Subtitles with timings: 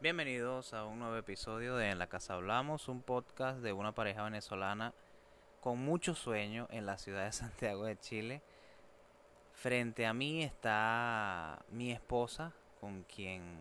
[0.00, 4.22] Bienvenidos a un nuevo episodio de En la Casa Hablamos, un podcast de una pareja
[4.22, 4.94] venezolana
[5.60, 8.42] con mucho sueño en la ciudad de Santiago de Chile.
[9.52, 13.58] Frente a mí está mi esposa, con quien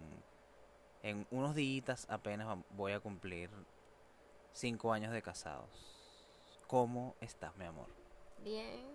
[1.01, 3.49] en unos días apenas voy a cumplir
[4.53, 5.67] cinco años de casados.
[6.67, 7.87] ¿Cómo estás, mi amor?
[8.45, 8.85] Bien,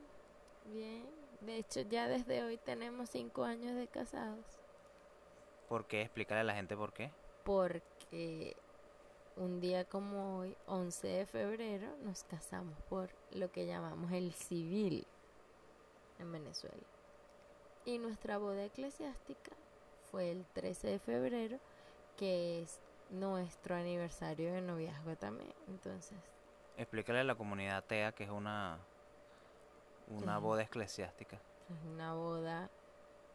[0.65, 1.28] bien.
[1.41, 4.45] De hecho, ya desde hoy tenemos cinco años de casados.
[5.69, 6.03] ¿Por qué?
[6.03, 7.11] Explícale a la gente por qué
[7.49, 8.55] porque
[9.37, 15.07] un día como hoy, 11 de febrero, nos casamos por lo que llamamos el civil
[16.19, 16.77] en Venezuela.
[17.87, 19.53] Y nuestra boda eclesiástica
[20.11, 21.59] fue el 13 de febrero,
[22.19, 25.55] que es nuestro aniversario de noviazgo también.
[25.69, 26.19] Entonces,
[26.77, 28.79] explícale a la comunidad TEA que es una
[30.11, 31.37] una boda eclesiástica.
[31.71, 32.71] Es una boda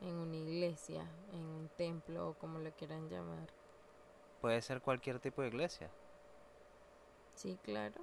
[0.02, 3.48] en una iglesia, en un templo o como lo quieran llamar
[4.43, 5.90] puede ser cualquier tipo de iglesia.
[7.34, 7.96] Sí, claro.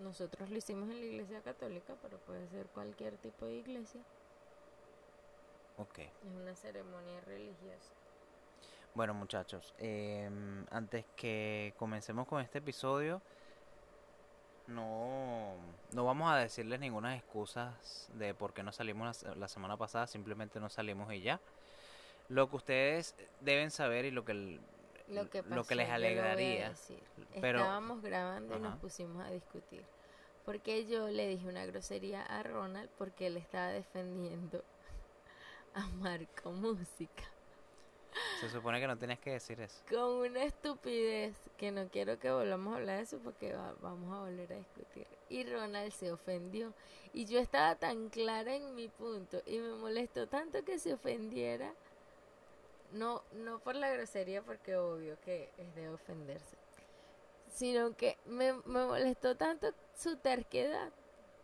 [0.00, 4.02] Nosotros lo hicimos en la iglesia católica, pero puede ser cualquier tipo de iglesia.
[5.78, 6.00] Ok.
[6.00, 7.90] Es una ceremonia religiosa.
[8.94, 13.22] Bueno, muchachos, em, antes que comencemos con este episodio,
[14.68, 15.54] no,
[15.92, 20.06] no vamos a decirles ninguna excusas de por qué no salimos la, la semana pasada,
[20.06, 21.40] simplemente no salimos y ya.
[22.28, 24.60] Lo que ustedes deben saber y lo que
[25.08, 26.74] lo que, lo que les alegraría.
[27.40, 29.84] Pero, Estábamos grabando y nos pusimos a discutir.
[30.44, 34.64] Porque yo le dije una grosería a Ronald porque él estaba defendiendo
[35.74, 37.24] a Marco Música.
[38.40, 39.82] Se supone que no tienes que decir eso.
[39.90, 44.20] Con una estupidez que no quiero que volvamos a hablar de eso porque vamos a
[44.20, 45.06] volver a discutir.
[45.28, 46.72] Y Ronald se ofendió.
[47.12, 51.72] Y yo estaba tan clara en mi punto y me molestó tanto que se ofendiera
[52.92, 56.56] no, no por la grosería, porque obvio que es de ofenderse.
[57.52, 60.92] Sino que me, me molestó tanto su terquedad.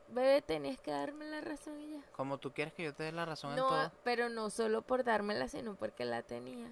[0.08, 2.02] Bebé, tenías que darme la razón y ya.
[2.12, 3.90] Como tú quieres que yo te dé la razón en todo.
[4.02, 6.70] pero no solo por dármela, sino porque la tenía.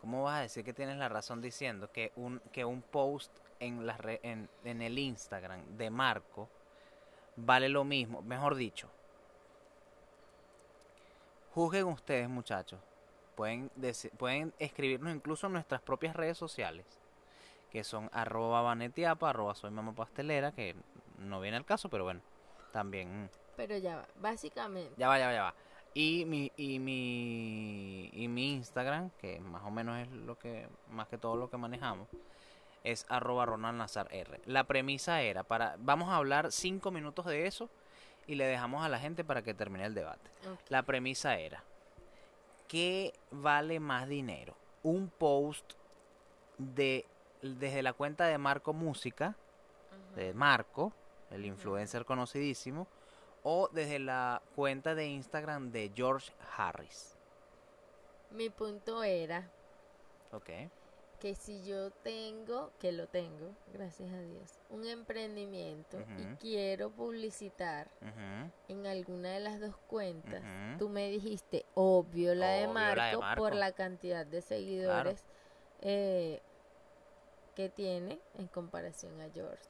[0.00, 3.86] ¿Cómo vas a decir que tienes la razón diciendo que un, que un post en,
[3.86, 6.48] la en, en el Instagram de Marco
[7.36, 8.20] vale lo mismo?
[8.20, 8.90] Mejor dicho,
[11.54, 12.80] juzguen ustedes, muchachos.
[13.34, 13.70] Pueden,
[14.18, 16.86] pueden escribirnos incluso en nuestras propias redes sociales,
[17.70, 20.76] que son arroba vanetiapa, arroba soy mamá pastelera, que
[21.18, 22.20] no viene al caso, pero bueno,
[22.74, 23.30] también.
[23.56, 24.92] Pero ya va, básicamente.
[24.96, 25.54] Ya va, ya va, ya va.
[25.94, 31.06] Y mi, y mi, y mi Instagram, que más o menos es lo que, más
[31.06, 32.08] que todo lo que manejamos,
[32.82, 34.40] es arroba Ronald Nazar R.
[34.46, 37.70] La premisa era, para, vamos a hablar cinco minutos de eso
[38.26, 40.28] y le dejamos a la gente para que termine el debate.
[40.68, 41.62] La premisa era,
[42.66, 44.56] ¿qué vale más dinero?
[44.82, 45.74] Un post
[46.58, 47.06] de
[47.40, 49.36] desde la cuenta de Marco Música,
[50.16, 50.92] de Marco,
[51.34, 52.86] el influencer conocidísimo,
[53.42, 57.16] o desde la cuenta de Instagram de George Harris.
[58.30, 59.48] Mi punto era
[60.32, 60.50] Ok.
[61.20, 67.88] que si yo tengo, que lo tengo, gracias a Dios, un emprendimiento y quiero publicitar
[68.68, 70.42] en alguna de las dos cuentas,
[70.78, 75.22] tú me dijiste, obvio la, de, Marco, por la cantidad de seguidores
[75.80, 76.40] eh,
[77.54, 79.62] que tiene en comparación a George.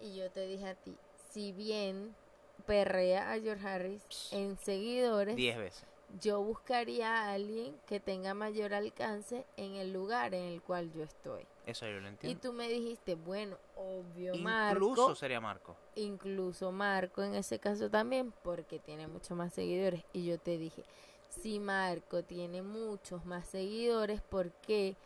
[0.00, 0.96] Y yo te dije a ti,
[1.30, 2.14] si bien
[2.66, 5.84] perrea a George Harris en seguidores, 10 veces
[6.20, 11.04] yo buscaría a alguien que tenga mayor alcance en el lugar en el cual yo
[11.04, 11.46] estoy.
[11.66, 12.38] Eso yo lo entiendo.
[12.38, 14.88] Y tú me dijiste, bueno, obvio Marco.
[14.88, 15.76] Incluso sería Marco.
[15.96, 20.02] Incluso Marco en ese caso también, porque tiene muchos más seguidores.
[20.12, 20.82] Y yo te dije,
[21.28, 24.96] si Marco tiene muchos más seguidores, ¿por qué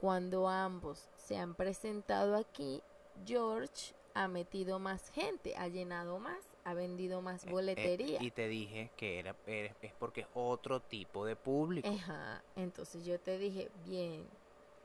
[0.00, 2.82] cuando ambos se han presentado aquí,
[3.26, 6.50] George ha metido más gente, ha llenado más?
[6.64, 8.22] ha vendido más eh, eh, boletería.
[8.22, 11.88] y te dije que era, es porque es otro tipo de público.
[11.88, 14.26] Ajá, entonces yo te dije, bien,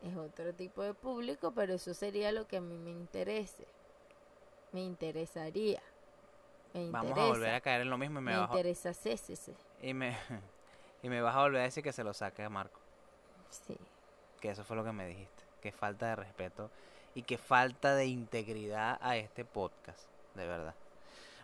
[0.03, 3.65] es otro tipo de público, pero eso sería lo que a mí me interese.
[4.71, 5.81] Me interesaría.
[6.73, 9.53] Me Vamos a volver a caer en lo mismo y me, me interesa CCC.
[9.81, 10.17] Y me,
[11.03, 12.79] y me vas a volver a decir que se lo saque a Marco.
[13.49, 13.77] Sí.
[14.41, 15.43] Que eso fue lo que me dijiste.
[15.61, 16.69] Que falta de respeto
[17.15, 20.75] y que falta de integridad a este podcast, de verdad.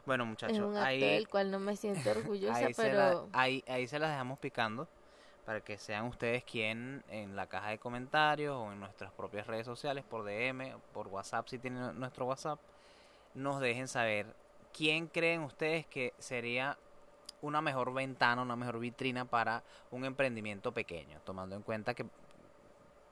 [0.06, 3.30] Bueno, muchachos, es un acto del cual no me siento orgullosa, pero...
[3.34, 4.88] ahí, ahí se las dejamos picando
[5.46, 9.66] para que sean ustedes quien en la caja de comentarios o en nuestras propias redes
[9.66, 12.60] sociales, por DM, por WhatsApp, si tienen nuestro WhatsApp,
[13.34, 14.28] nos dejen saber
[14.74, 16.78] quién creen ustedes que sería
[17.42, 22.06] una mejor ventana, una mejor vitrina para un emprendimiento pequeño, tomando en cuenta que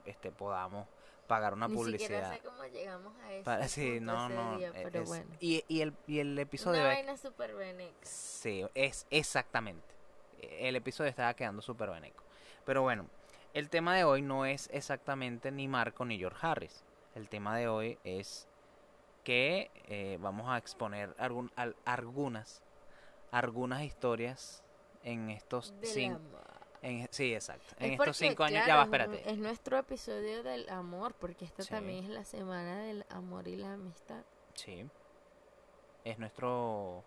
[0.05, 0.87] este podamos
[1.29, 2.33] pagar una Ni publicidad.
[2.33, 3.45] sé cómo llegamos a eso.
[3.45, 4.59] Para- sí, no, no.
[4.59, 5.25] e- pero es- bueno.
[5.39, 6.81] y, y el, y el episodio...
[6.81, 7.13] Una vaina
[7.55, 8.09] venex.
[8.09, 9.87] Sí, es exactamente.
[10.41, 12.23] El episodio estaba quedando súper beneco.
[12.65, 13.05] Pero bueno,
[13.53, 16.83] el tema de hoy no es exactamente ni Marco ni George Harris.
[17.13, 18.47] El tema de hoy es
[19.23, 22.63] que eh, vamos a exponer algún, al- algunas,
[23.31, 24.63] algunas historias
[25.03, 26.19] en estos cinco...
[26.81, 27.75] En, sí, exacto.
[27.77, 29.31] Es En estos porque, cinco años, claro, ya va, es espérate.
[29.31, 31.69] Es nuestro episodio del amor, porque esta Sí.
[31.69, 34.23] también es la semana del amor y la amistad.
[34.53, 34.85] Sí.
[36.05, 37.03] Es nuestro...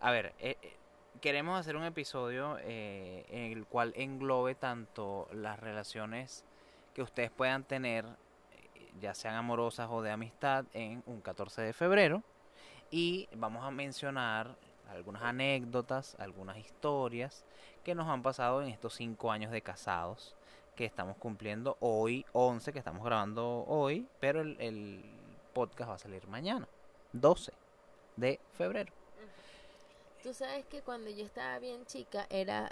[0.00, 0.76] A ver, eh, eh,
[1.20, 6.44] queremos hacer un episodio eh, en el cual englobe tanto las relaciones
[6.94, 8.04] que ustedes puedan tener,
[9.00, 12.22] ya sean amorosas o de amistad, en un 14 de febrero.
[12.90, 14.56] Y vamos a mencionar
[14.90, 17.44] algunas anécdotas, algunas historias
[17.82, 20.34] que nos han pasado en estos cinco años de casados
[20.76, 25.04] que estamos cumpliendo hoy, 11, que estamos grabando hoy, pero el, el
[25.52, 26.66] podcast va a salir mañana,
[27.12, 27.52] 12
[28.16, 28.92] de febrero.
[30.22, 32.70] Tú sabes que cuando yo estaba bien chica era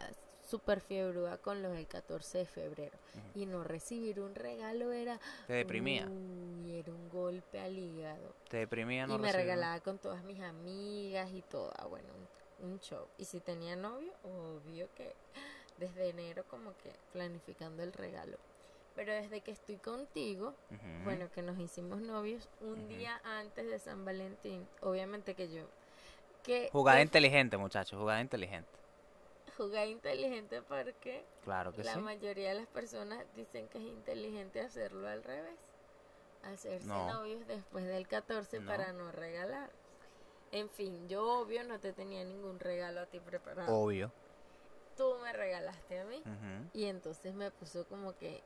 [0.48, 2.96] súper fiebrúa con los del 14 de febrero.
[3.34, 5.18] Y no recibir un regalo era...
[5.46, 8.34] Te deprimía, Uy, era un golpe al hígado.
[8.48, 11.72] te deprimía no y me recibir- regalaba con todas mis amigas y todo.
[11.88, 12.08] Bueno,
[12.62, 13.06] un, show.
[13.18, 15.14] Y si tenía novio, obvio que
[15.78, 18.36] desde enero como que planificando el regalo.
[18.96, 20.54] Pero desde que estoy contigo,
[21.04, 25.62] bueno, que nos hicimos novios un día antes de San Valentín, obviamente que yo...
[26.42, 28.68] Que Jugada inteligente, muchachos, jugada inteligente.
[29.56, 32.00] Jugada inteligente porque Claro que la sí.
[32.00, 35.54] mayoría de las personas dicen que es inteligente hacerlo al revés.
[36.42, 37.12] Hacerse No.
[37.12, 38.70] novios después del 14 No.
[38.70, 39.70] para no regalar.
[40.52, 43.72] En fin, yo obvio no te tenía ningún regalo a ti preparado.
[43.74, 44.10] Obvio.
[44.96, 46.22] Tú me regalaste a mí.
[46.74, 48.42] Y entonces me puso como que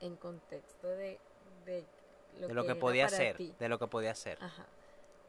[0.00, 1.18] en contexto de,
[1.66, 1.84] de
[2.40, 3.54] lo, De lo que podía ser, ti.
[3.58, 4.38] de lo que podía ser.
[4.42, 4.64] Ajá.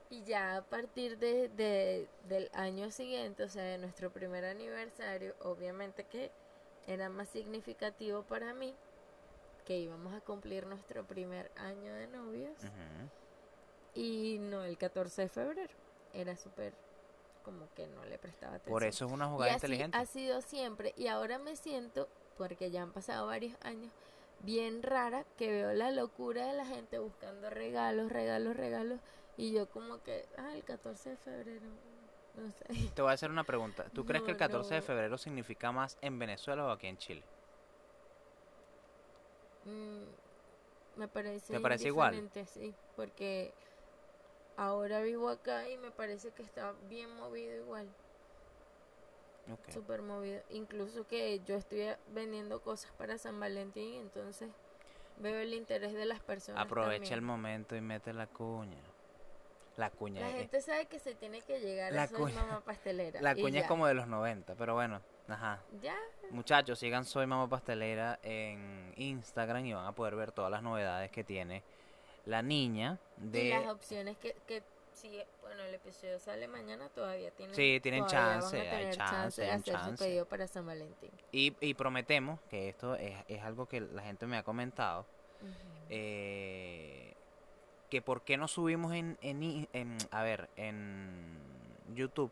[0.10, 5.36] Y ya a partir de, de- del año siguiente, o sea, de nuestro primer aniversario,
[5.44, 6.32] obviamente que
[6.88, 8.74] era más significativo para mí
[9.66, 12.58] que íbamos a cumplir nuestro primer año de novios.
[13.96, 15.74] Y no el 14 de febrero.
[16.14, 16.74] Era súper
[17.44, 18.74] como que no le prestaba atención.
[18.74, 19.98] Por eso es una Y jugada así inteligente.
[19.98, 20.94] ha sido siempre.
[20.98, 23.92] Y ahora me siento, porque ya han pasado varios años,
[24.40, 29.00] bien rara que veo la locura de la gente buscando regalos, regalos, regalos.
[29.38, 31.68] Y yo como que, ah, el 14 de febrero,
[32.36, 32.66] no sé.
[32.94, 33.90] Te voy a hacer una pregunta.
[33.90, 36.98] ¿Tú crees que el No, 14 de febrero significa más en Venezuela o aquí en
[36.98, 37.24] Chile?
[39.66, 40.04] Mm,
[40.96, 42.24] me parece ¿Te parece igual?
[42.46, 43.54] sí, porque
[44.58, 47.88] ahora vivo acá y me parece que está bien movido igual,
[49.52, 49.72] Ok.
[49.72, 50.42] súper movido.
[50.50, 54.50] Incluso que yo estoy vendiendo cosas para San Valentín, entonces
[55.18, 56.64] veo el interés de las personas.
[56.64, 58.78] Aprovecha el momento y mete la cuña.
[59.78, 60.22] La cuña.
[60.22, 63.22] La eh, gente sabe que se tiene que llegar La a Soy cuña- Mamá Pastelera.
[63.22, 65.62] La cuña es como de los 90, pero bueno, ajá.
[65.82, 65.96] Ya,
[66.30, 71.10] Muchachos, sigan Soy Mamá Pastelera en Instagram y van a poder ver todas las novedades
[71.10, 71.64] que tiene
[72.26, 73.00] la niña
[73.34, 73.70] y las de...
[73.70, 74.62] opciones que, que
[74.94, 78.70] si, bueno, el episodio sale mañana, todavía tienen, Sí, tienen todavía van a chance, hay
[78.70, 79.92] tener chance, de hay hacer chance.
[79.98, 81.12] su pedido para San Valentín.
[81.32, 85.06] Y, y prometemos que esto es, es algo que la gente me ha comentado.
[85.90, 87.14] Eh,
[87.90, 91.38] que por qué no subimos en, en, en- a ver, en
[91.94, 92.32] YouTube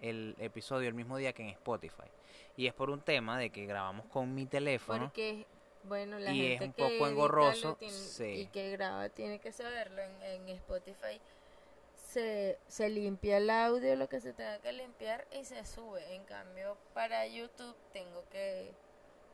[0.00, 2.04] el episodio el mismo día que en Spotify.
[2.56, 5.06] Y es por un tema de que grabamos con mi teléfono.
[5.06, 5.46] Porque,
[5.84, 8.24] bueno, la Y es gente un que poco engorroso, tiene- sí.
[8.42, 11.20] y que graba tiene que saberlo en, en Spotify.
[12.08, 16.14] Se, se limpia el audio, lo que se tenga que limpiar y se sube.
[16.14, 18.72] En cambio, para YouTube tengo que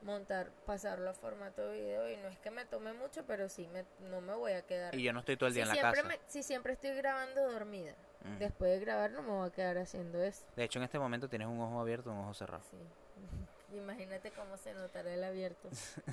[0.03, 3.85] montar, pasarlo a formato video y no es que me tome mucho, pero sí, me,
[4.11, 4.95] no me voy a quedar.
[4.95, 6.03] Y yo no estoy todo el día si en la casa.
[6.03, 8.39] me- si siempre estoy grabando dormida, Mm.
[8.39, 10.45] después de grabar no me voy a quedar haciendo eso.
[10.57, 12.65] De hecho, en este momento tienes un ojo abierto y un ojo cerrado.
[12.71, 12.77] Sí.
[13.77, 15.69] Imagínate cómo se notará el abierto.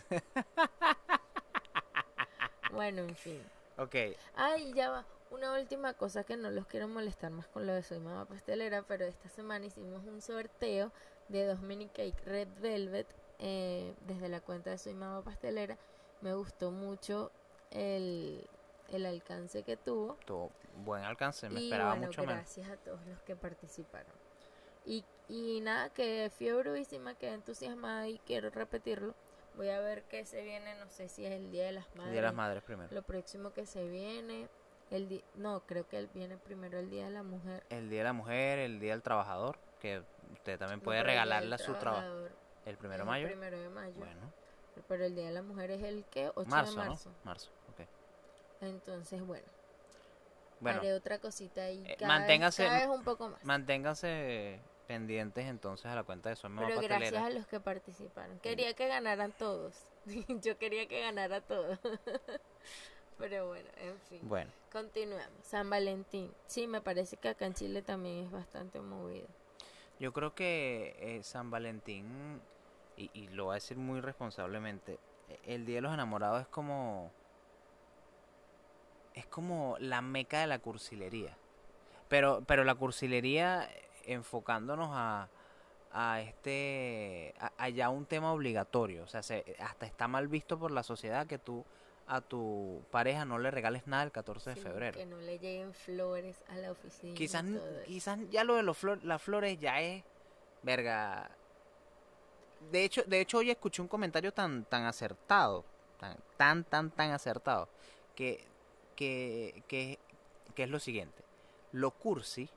[2.72, 3.42] bueno, en fin.
[3.78, 3.96] Ok,
[4.36, 5.06] Ay, ya va.
[5.32, 8.84] Una última cosa que no los quiero molestar más con lo de Soy Mamá Pastelera,
[8.84, 10.92] pero esta semana hicimos un sorteo
[11.30, 13.08] de dos mini cake Red Velvet
[13.40, 15.78] eh, desde la cuenta de Soy Mamá Pastelera.
[16.20, 17.32] Me gustó mucho
[17.72, 18.46] el,
[18.90, 20.16] el alcance que tuvo.
[20.26, 20.52] tuvo
[20.84, 22.36] buen alcance, me y esperaba bueno, mucho menos.
[22.36, 24.12] gracias a todos los que participaron.
[24.86, 29.14] Y, y nada, que fiebruísima, quedé entusiasmada y quiero repetirlo.
[29.56, 31.98] Voy a ver qué se viene, no sé si es el Día de las El
[31.98, 32.12] Madres.
[32.14, 32.90] Día de las Madres primero.
[32.94, 34.48] Lo próximo que se viene,
[34.92, 37.64] el di- no, creo que el- viene primero el Día de la Mujer.
[37.70, 39.58] El Día de la Mujer, el Día del Trabajador.
[39.82, 42.28] que usted también puede regalarle a su trabajo.
[42.68, 43.26] ¿El primero de mayo?
[43.26, 43.96] El primero de mayo.
[43.98, 44.32] Bueno.
[44.88, 47.12] Pero el Día de la Mujer es el que 8 marzo, de marzo.
[47.24, 47.88] Marzo, ok.
[48.62, 49.46] Entonces, bueno.
[50.60, 51.84] Bueno, haré otra cosita ahí.
[51.88, 53.44] Eh, manténgase, un poco más.
[53.44, 58.40] Manténgase pendientes entonces a la cuenta de su Pero gracias a los que participaron.
[58.40, 59.76] Quería que ganaran todos.
[60.42, 61.80] Yo quería que ganara todos.
[63.18, 64.20] Pero bueno, en fin.
[64.24, 64.52] Bueno.
[64.72, 65.30] Continuamos.
[65.44, 66.32] San Valentín.
[66.48, 69.28] Sí, me parece que acá en Chile también es bastante movido.
[70.00, 72.42] Yo creo que eh, San Valentín,
[72.98, 74.98] y, y, lo voy a decir muy responsablemente,
[75.46, 77.12] el Día de los Enamorados es como...
[79.14, 81.38] Es como la meca de la cursilería.
[82.08, 83.70] Pero, pero la cursilería
[84.06, 85.30] enfocándonos a,
[85.92, 89.22] a este a, un tema obligatorio o sea
[89.60, 91.66] hasta está mal visto por la sociedad que tú
[92.12, 94.98] a tu pareja no le regales nada el 14 de febrero.
[94.98, 97.16] Que no le lleguen flores a la oficina.
[97.16, 97.46] Quizás,
[97.86, 100.04] quizás ya lo de los las flores ya es,
[100.62, 101.32] verga.
[102.70, 105.64] De hecho, de hecho hoy escuché un comentario tan, tan acertado,
[106.02, 107.70] tan, tan, tan, tan acertado,
[108.14, 108.46] que,
[108.98, 109.98] que, que,
[110.54, 111.24] que es lo siguiente.
[111.72, 112.50] Lo cursi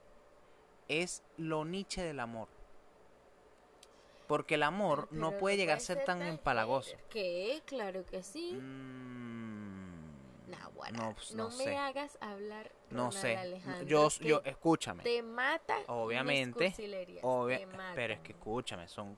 [0.88, 2.48] es lo niche del amor.
[4.26, 6.96] Porque el amor no puede llegar a ser tan empalagoso.
[7.10, 7.62] ¿Qué?
[7.66, 8.52] Claro que sí.
[8.52, 9.74] Mm,
[10.92, 12.70] no, pues, no, me hagas hablar.
[12.90, 13.60] No sé.
[13.86, 15.02] Yo, yo, escúchame.
[15.02, 15.78] Te mata.
[15.88, 16.74] Obviamente.
[17.94, 19.16] pero es que escúchame, son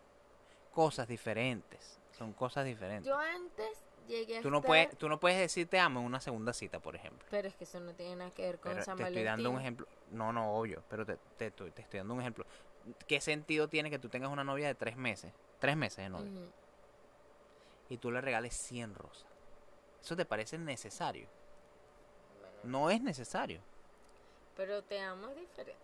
[0.73, 2.01] cosas diferentes.
[2.13, 3.07] Son cosas diferentes.
[3.07, 6.21] Yo antes llegué a tú no puedes Tú no puedes decir te amo en una
[6.21, 7.27] segunda cita, por ejemplo.
[7.31, 9.61] Pero es que eso no tiene nada que ver con San te estoy dando un
[9.61, 9.87] ejemplo.
[10.11, 10.83] No, no, obvio.
[10.89, 12.47] Pero te, te, te, estoy dando un ejemplo.
[13.09, 15.33] ¿qué sentido tiene que tú tengas una novia de tres meses?
[15.59, 16.31] Tres meses de novia.
[17.89, 19.27] Y tú le regales 100 rosas.
[20.03, 21.29] ¿Eso te parece necesario?
[22.67, 23.61] no es necesario.
[24.57, 25.77] Pero te amo diferente.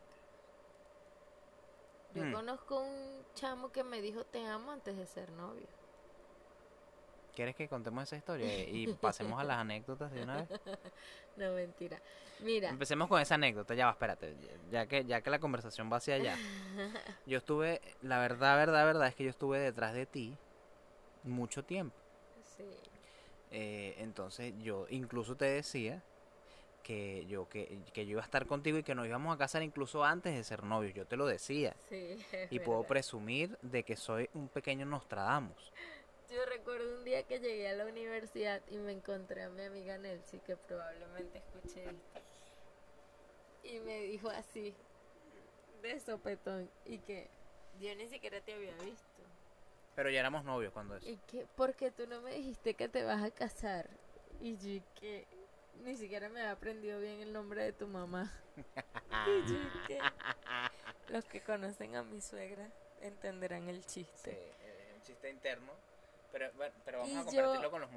[2.14, 2.32] Yo mm.
[2.32, 5.66] conozco un chamo que me dijo te amo antes de ser novio.
[7.34, 10.48] ¿Quieres que contemos esa historia y pasemos a las anécdotas de una vez?
[11.34, 11.98] No, mentira.
[12.40, 12.68] Mira.
[12.68, 14.36] Empecemos con esa anécdota, ya va, espérate,
[14.70, 16.36] ya que, ya que la conversación va hacia allá.
[17.26, 20.36] Yo estuve, la verdad, verdad, verdad es que yo estuve detrás de ti
[21.22, 21.96] mucho tiempo.
[22.56, 22.64] Sí.
[23.50, 26.02] Eh, entonces yo incluso te decía
[26.82, 29.62] que yo que, que, yo iba a estar contigo y que nos íbamos a casar
[29.62, 31.74] incluso antes de ser novios, yo te lo decía.
[31.88, 32.18] Sí,
[32.50, 35.72] y puedo presumir de que soy un pequeño Nostradamus.
[36.32, 39.98] Yo recuerdo un día que llegué a la universidad y me encontré a mi amiga
[39.98, 42.20] Nelsie, que probablemente escuché esto.
[43.64, 44.74] Y me dijo así,
[45.82, 47.28] de sopetón, y que
[47.78, 49.22] yo ni siquiera te había visto.
[49.94, 51.06] Pero ya éramos novios cuando eso.
[51.06, 53.90] ¿Y que Porque tú no me dijiste que te vas a casar.
[54.40, 55.26] Y yo que
[55.84, 58.32] ni siquiera me había aprendido bien el nombre de tu mamá.
[58.56, 59.98] y yo que
[61.08, 62.70] los que conocen a mi suegra
[63.02, 64.30] entenderán el chiste.
[64.30, 65.91] Sí, el chiste interno.
[66.32, 66.50] Pero,
[66.84, 67.90] pero vamos a compartirlo con, los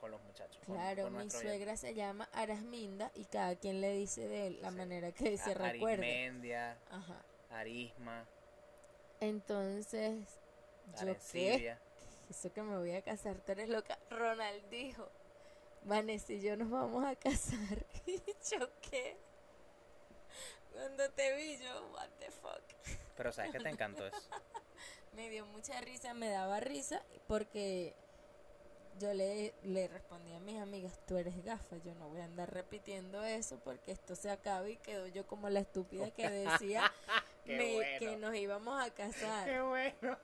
[0.00, 0.60] con, los muchachos.
[0.64, 5.38] Claro, mi suegra se llama Arasminda y cada quien le dice de la manera que
[5.38, 6.02] se recuerda.
[6.02, 7.22] Arismendia, Ajá.
[7.50, 8.26] Arisma.
[9.20, 10.40] Entonces,
[11.00, 11.76] ¿yo qué?
[12.30, 13.98] Eso que me voy a casar, tú eres loca.
[14.10, 15.08] Ronald dijo,
[15.84, 17.86] Vanessa y yo nos vamos a casar.
[18.06, 18.16] y
[18.50, 19.16] yo qué?
[20.72, 22.62] Cuando te vi yo, what the fuck.
[23.16, 24.18] Pero sabes que te encantó eso.
[25.16, 27.94] me dio mucha risa, me daba risa porque
[29.00, 32.52] yo le, le respondí a mis amigas, tú eres gafa, yo no voy a andar
[32.52, 36.92] repitiendo eso porque esto se acaba y quedo yo como la estúpida que decía
[37.44, 39.46] que nos íbamos a casar.
[39.46, 40.18] Qué bueno.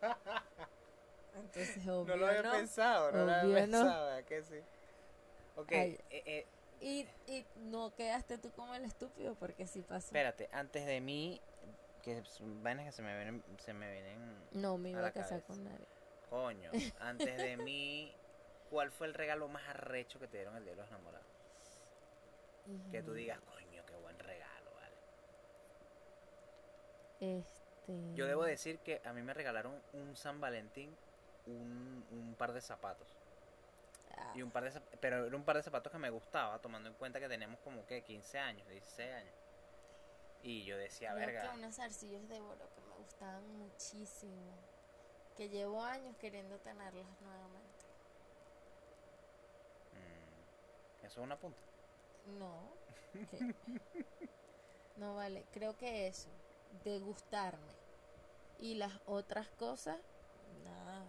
[1.35, 4.61] Entonces, obvio, no lo había pensado, no lo había pensado, que sí?
[5.57, 6.47] Ok, eh, eh,
[6.81, 10.07] y, y no quedaste tú como el estúpido porque sí pasó.
[10.07, 11.41] Espérate, antes de mí
[12.03, 12.23] que
[12.63, 15.87] vainas que se me vienen, se me vienen No, me iba a, casar con nadie.
[16.29, 18.13] Coño, antes de mí,
[18.71, 21.27] ¿cuál fue el regalo más arrecho que te dieron el día de los enamorados?
[22.91, 24.97] Que tú digas, coño, qué buen regalo, vale.
[27.21, 28.15] Este...
[28.15, 30.97] Yo debo decir que a mí me regalaron un San Valentín,
[31.47, 33.09] un, un par de zapatos.
[34.17, 34.33] Ah.
[34.35, 36.95] Y un par de pero era un par de zapatos que me gustaba, tomando en
[36.95, 39.42] cuenta que teníamos como que 15 años, 16 años.
[40.43, 41.43] Y yo decía, verga.
[41.43, 44.53] Que unos arcillos de oro que me gustaban muchísimo.
[45.37, 47.87] Que llevo años queriendo tenerlos nuevamente.
[49.93, 51.63] Mm, ¿Eso es una punta?
[52.39, 52.73] No.
[54.97, 55.45] no vale.
[55.53, 56.29] Creo que eso.
[56.85, 57.73] De gustarme.
[58.59, 59.99] Y las otras cosas,
[60.65, 61.05] nada.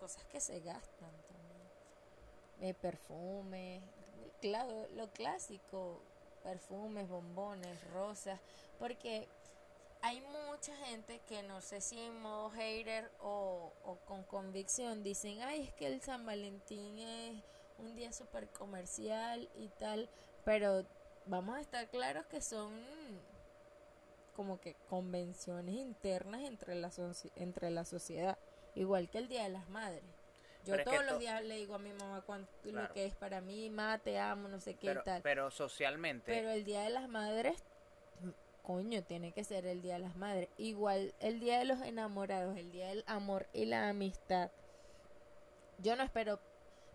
[0.00, 1.68] Cosas que se gastan también.
[2.60, 3.82] Eh, perfume.
[4.40, 6.00] Claro, lo clásico
[6.38, 8.40] perfumes, bombones, rosas,
[8.78, 9.28] porque
[10.02, 12.22] hay mucha gente que no sé si en
[12.54, 17.42] hater o, o con convicción dicen, ay, es que el San Valentín es
[17.78, 20.08] un día súper comercial y tal,
[20.44, 20.84] pero
[21.26, 22.72] vamos a estar claros que son
[24.34, 26.92] como que convenciones internas entre la,
[27.36, 28.38] entre la sociedad,
[28.76, 30.04] igual que el Día de las Madres.
[30.68, 33.70] Yo todos los días le digo a mi mamá cuánto lo que es para mí,
[33.70, 35.22] ma, te amo, no sé qué pero, tal.
[35.22, 36.32] Pero socialmente.
[36.32, 37.62] Pero el Día de las Madres,
[38.62, 40.48] coño, tiene que ser el Día de las Madres.
[40.58, 44.50] Igual el Día de los Enamorados, el Día del Amor y la Amistad.
[45.78, 46.38] Yo no espero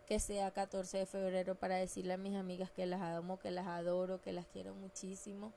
[0.06, 3.66] que sea 14 de febrero para decirle a mis amigas que las amo, que las
[3.66, 5.54] adoro, que las quiero muchísimo.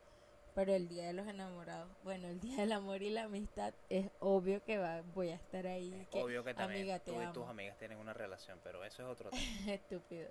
[0.56, 4.10] Pero el Día de los Enamorados, bueno, el Día del Amor y la Amistad, es
[4.20, 6.08] obvio que va, voy a estar ahí.
[6.10, 9.28] que, obvio que también tú y tus amigas tienen una relación, pero eso es otro
[9.30, 9.44] tema.
[9.66, 10.30] Estúpido.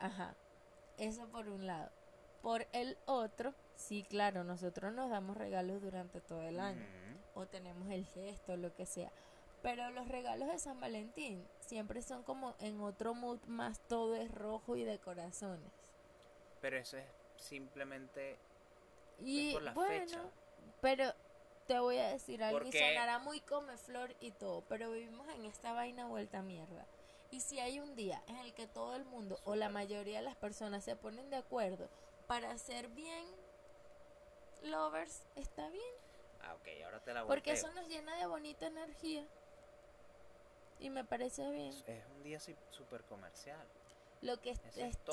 [0.00, 0.34] Ajá.
[0.98, 1.92] Eso por un lado.
[2.42, 6.84] Por el otro, sí, claro, nosotros nos damos regalos durante todo el año.
[7.34, 9.12] O tenemos el gesto, lo que sea.
[9.62, 14.28] Pero los regalos de San Valentín siempre son como en otro mood, más todo es
[14.28, 15.70] rojo y de corazones.
[16.60, 17.04] Pero eso es
[17.36, 18.36] simplemente
[19.20, 20.30] y por la bueno,
[20.80, 21.12] pero
[21.66, 25.44] te voy a decir algo y sonará muy come flor y todo, pero vivimos en
[25.44, 26.86] esta vaina vuelta mierda.
[27.30, 30.24] Y si hay un día en el que todo el mundo o la mayoría de
[30.24, 31.88] las personas se ponen de acuerdo
[32.26, 33.24] para hacer bien
[34.62, 35.94] lovers, está bien.
[36.42, 39.24] Ah, ok, ahora te la Porque eso nos llena de bonita energía.
[40.80, 41.74] Y me parece bien.
[41.86, 43.64] Es un día súper comercial.
[44.22, 44.60] Lo que es,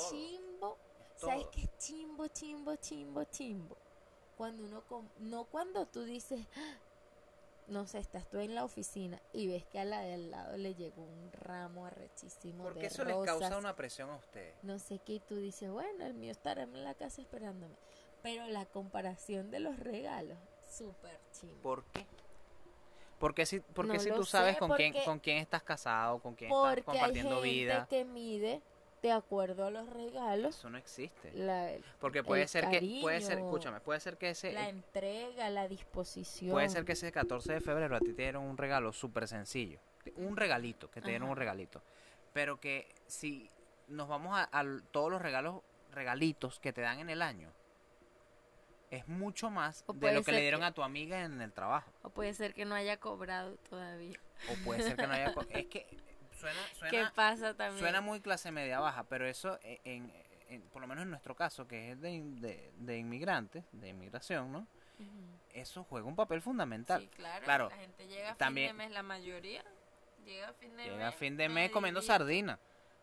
[0.09, 0.77] chimbo.
[1.15, 3.77] ¿Sabes qué es chimbo, chimbo, chimbo, chimbo?
[4.37, 4.83] Cuando uno.
[5.19, 6.45] no cuando tú dices.
[6.55, 6.77] ¡Ah!
[7.67, 10.55] No sé, estás tú en la oficina y ves que a la de al lado
[10.55, 14.55] le llegó un ramo arrechísimo Porque eso les causa una presión a ustedes.
[14.63, 17.75] No sé qué, y tú dices, bueno, el mío estará en la casa esperándome.
[18.23, 21.61] Pero la comparación de los regalos, súper chimbo.
[21.61, 22.05] ¿Por qué?
[23.19, 26.83] Porque si, porque si tú sabes con quién, con quién estás casado, con quién estás
[26.85, 28.61] compartiendo hay gente que mide
[29.01, 30.55] de acuerdo a los regalos.
[30.55, 31.31] Eso no existe.
[31.99, 34.51] porque puede ser que, puede ser, escúchame, puede ser que ese...
[34.53, 36.51] La entrega, la disposición.
[36.51, 39.79] Puede ser que ese 14 de febrero a ti te dieron un regalo súper sencillo.
[40.15, 41.81] Un regalito, que te dieron un regalito.
[42.33, 43.49] Pero que si
[43.87, 47.51] nos vamos a, a todos los regalos, regalitos que te dan en el año,
[48.89, 51.91] es mucho más de lo que le dieron a tu amiga en el trabajo.
[52.03, 54.17] O puede ser que no haya cobrado todavía.
[54.49, 55.53] O puede ser que no haya cobrado.
[55.59, 55.85] es que
[56.37, 57.79] suena, suena, ¿Qué pasa también?
[57.79, 60.11] Suena muy clase media baja, pero eso, e, en,
[60.71, 64.67] por lo menos en nuestro caso, que es de, de, de inmigrantes, de inmigración, ¿no?
[65.53, 67.01] Eso juega un papel fundamental.
[67.01, 67.69] Sí, claro.
[67.69, 69.63] La gente llega a fin de mes, la mayoría
[70.25, 71.15] llega a fin de mes.
[71.15, 72.59] fin de mes comiendo sardina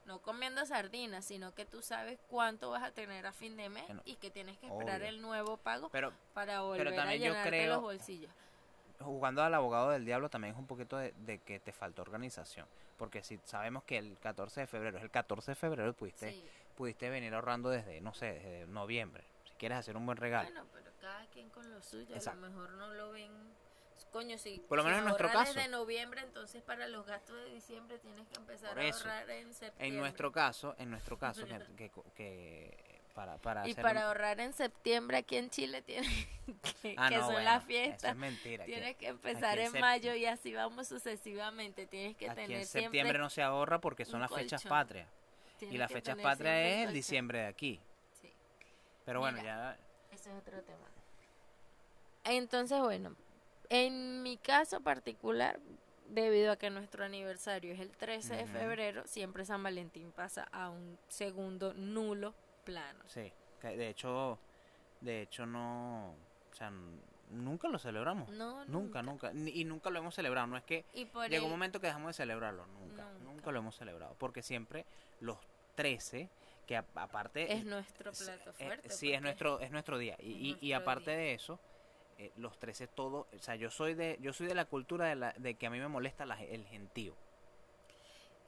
[0.07, 3.85] no comiendo sardinas, sino que tú sabes cuánto vas a tener a fin de mes
[4.05, 5.91] y que tienes que esperar el nuevo pago
[6.33, 8.31] para volver a llenarte los bolsillos.
[9.05, 13.23] Jugando al abogado del diablo también es un poquito de, que te falta organización, porque
[13.23, 16.43] si sabemos que el 14 de febrero es el 14 de febrero, pudiste,
[16.77, 20.49] pudiste venir ahorrando desde, no sé, desde noviembre, si quieres hacer un buen regalo.
[20.51, 23.31] Bueno, pero cada quien con lo suyo, a lo mejor no lo ven
[24.15, 25.53] coño, si, por lo menos en nuestro caso.
[25.55, 29.89] desde noviembre, entonces para los gastos de diciembre tienes que empezar a ahorrar en septiembre.
[29.89, 31.45] En nuestro caso, en nuestro caso,
[31.77, 36.11] que, que, para, para y para ahorrar en septiembre aquí en Chile tienes
[36.83, 38.11] que, ah, son las fiestas.
[38.11, 38.65] es mentira.
[38.65, 41.87] Tienes que, empezar en, mayo y así vamos sucesivamente.
[41.87, 45.09] Tienes que tener en septiembre no se ahorra porque son las fechas patrias.
[45.61, 47.81] y las fechas patrias es el diciembre de aquí.
[48.21, 48.31] Sí.
[49.05, 49.79] Pero bueno, ya...
[50.13, 50.87] Ese es otro tema.
[52.25, 53.15] Entonces, bueno,
[53.69, 55.61] en mi caso particular,
[56.09, 60.71] debido a que nuestro aniversario es el 13 de febrero, siempre San Valentín pasa a
[60.71, 63.05] un segundo nulo plano.
[63.07, 64.39] Sí, de hecho,
[65.01, 66.73] de hecho no, o sea,
[67.31, 68.29] nunca lo celebramos.
[68.31, 70.47] No, nunca, nunca, y nunca lo hemos celebrado.
[70.47, 70.85] No es que
[71.29, 74.85] llegó un momento que dejamos de celebrarlo, nunca, nunca, lo hemos celebrado, porque siempre
[75.21, 75.39] los
[75.77, 76.29] 13
[76.67, 78.89] que aparte es nuestro plato fuerte.
[78.89, 81.61] sí, es nuestro es nuestro día y, y, aparte de eso
[82.17, 85.17] eh, los 13 todo, o sea, yo soy de yo soy de la cultura de,
[85.17, 87.15] la, de que a mí me molesta el gentío.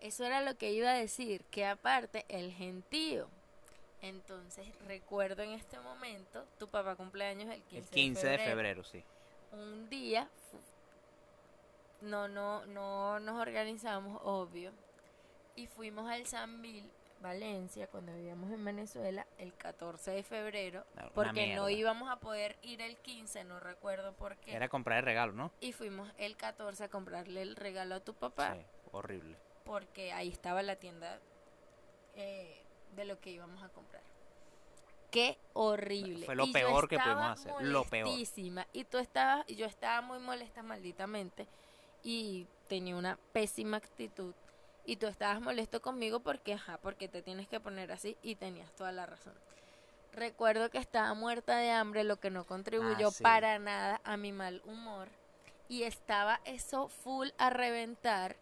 [0.00, 3.28] Eso era lo que iba a decir, que aparte el gentío.
[4.02, 8.84] Entonces, recuerdo en este momento, tu papá cumpleaños el 15, el 15 de, febrero.
[8.84, 9.02] sí.
[9.52, 10.28] Un día
[12.02, 14.72] no no no nos organizamos, obvio,
[15.54, 21.54] y fuimos al San Bill Valencia, cuando vivíamos en Venezuela, el 14 de febrero, porque
[21.54, 24.54] no íbamos a poder ir el 15, no recuerdo por qué.
[24.54, 25.50] Era comprar el regalo, ¿no?
[25.60, 28.54] Y fuimos el 14 a comprarle el regalo a tu papá.
[28.54, 28.60] Sí,
[28.92, 29.36] horrible.
[29.64, 31.18] Porque ahí estaba la tienda
[32.14, 32.65] eh,
[32.96, 34.02] de lo que íbamos a comprar.
[35.10, 36.26] Qué horrible.
[36.26, 37.52] Fue lo peor que pudimos hacer.
[37.60, 38.08] Lo peor.
[38.72, 41.46] Y tú estabas, yo estaba muy molesta malditamente
[42.02, 44.34] y tenía una pésima actitud.
[44.84, 48.70] Y tú estabas molesto conmigo porque, ajá, porque te tienes que poner así y tenías
[48.72, 49.34] toda la razón.
[50.12, 54.32] Recuerdo que estaba muerta de hambre, lo que no contribuyó ah, para nada a mi
[54.32, 55.08] mal humor.
[55.68, 58.36] Y estaba eso full a reventar.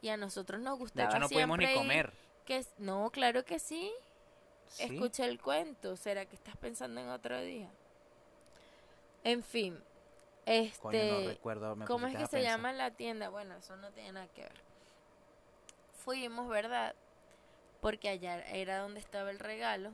[0.00, 1.10] Y a nosotros nos gustaba.
[1.10, 2.12] De hecho, no pudimos ni comer.
[2.50, 3.92] Que, no, claro que sí.
[4.80, 5.94] Escuché el cuento.
[5.94, 7.70] ¿Será que estás pensando en otro día?
[9.22, 9.80] En fin.
[10.46, 11.38] Este.
[11.86, 13.28] ¿Cómo es que se llama la tienda?
[13.28, 14.60] Bueno, eso no tiene nada que ver.
[15.92, 16.96] Fuimos, ¿verdad?
[17.80, 19.92] Porque allá era donde estaba el regalo.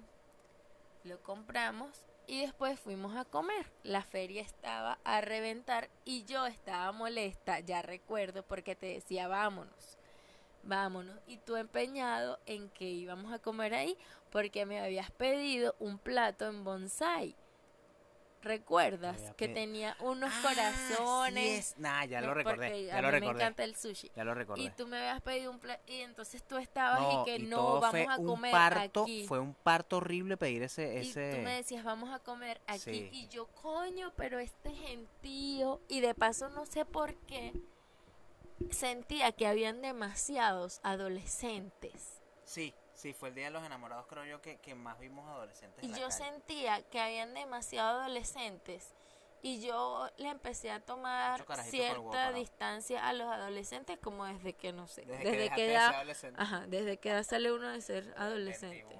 [1.04, 3.70] Lo compramos y después fuimos a comer.
[3.82, 9.95] La feria estaba a reventar y yo estaba molesta, ya recuerdo, porque te decía vámonos
[10.66, 11.16] vámonos.
[11.26, 13.96] Y tú empeñado en que íbamos a comer ahí
[14.30, 17.36] porque me habías pedido un plato en bonsai.
[18.42, 19.34] ¿Recuerdas?
[19.36, 21.66] Que tenía unos ah, corazones.
[21.66, 22.84] Sí Nah, ya lo recordé.
[22.84, 24.12] Ya a lo mí me encanta el sushi.
[24.14, 24.62] Ya lo recordé.
[24.62, 25.82] Y tú me habías pedido un plato.
[25.88, 29.26] Y entonces tú estabas y que no, vamos a comer parto, aquí.
[29.26, 31.30] Fue un parto horrible pedir ese, ese.
[31.30, 33.08] Y tú me decías, vamos a comer aquí.
[33.10, 35.80] Y yo, coño, pero este gentío.
[35.88, 37.52] Y de paso, no sé por qué
[38.70, 42.20] sentía que habían demasiados adolescentes.
[42.44, 45.84] Sí, sí, fue el Día de los Enamorados, creo yo, que, más vimos adolescentes.
[45.84, 48.94] Y yo sentía que habían demasiados adolescentes
[49.42, 54.88] y yo le empecé a tomar cierta distancia a los adolescentes como desde que no
[54.88, 55.94] sé desde, que, edad
[56.36, 58.98] ajá desde que edad sale uno de ser adolescente.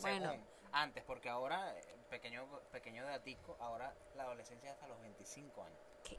[0.00, 0.32] bueno.
[0.70, 5.78] antes porque ahora eh, pequeño pequeño datico ahora la adolescencia es hasta los 25 años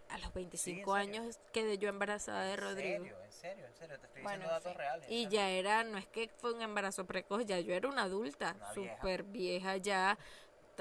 [0.10, 3.06] a los 25 años quedé yo embarazada de Rodrigo.
[3.06, 5.06] En serio, en serio, en serio, te estoy diciendo datos reales.
[5.10, 8.56] Y ya era, no es que fue un embarazo precoz, ya yo era una adulta,
[8.74, 9.78] súper vieja.
[9.78, 10.18] ya,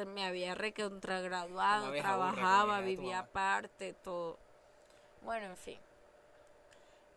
[0.07, 4.39] me había recontragraduado, trabajaba, vivía aparte, todo.
[5.23, 5.79] Bueno, en fin.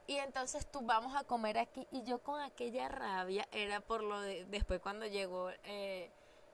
[0.07, 4.21] Y entonces tú vamos a comer aquí y yo con aquella rabia era por lo
[4.21, 6.11] de después cuando llegó, eh,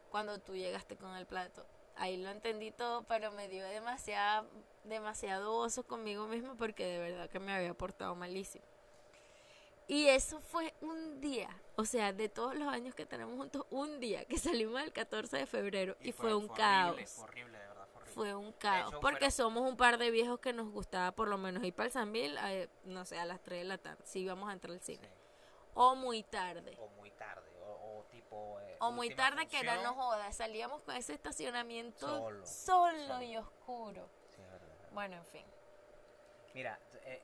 [0.10, 1.65] cuando tú llegaste con el plato
[2.01, 4.45] ahí lo entendí todo, pero me dio demasiada,
[4.84, 8.65] demasiado oso conmigo mismo porque de verdad que me había portado malísimo.
[9.88, 14.00] Y eso fue un día, o sea, de todos los años que tenemos juntos, un
[14.00, 16.96] día que salimos el 14 de febrero y, fue, un caos.
[17.12, 20.54] fue horrible, de verdad, fue, fue un caos, porque somos un par de viejos que
[20.54, 23.41] nos gustaba por lo menos ir para el San Bill, eh, no sé, a las
[23.41, 25.10] 3 de la tarde, si íbamos a entrar al cine.
[25.74, 26.78] O muy tarde.
[26.80, 28.60] O muy tarde, o, tipo...
[28.62, 34.10] Eh, o muy tarde que era no joda, salíamos con ese estacionamiento solo, y oscuro.
[34.91, 35.45] Bueno, en fin.
[36.54, 37.21] Mira, eh,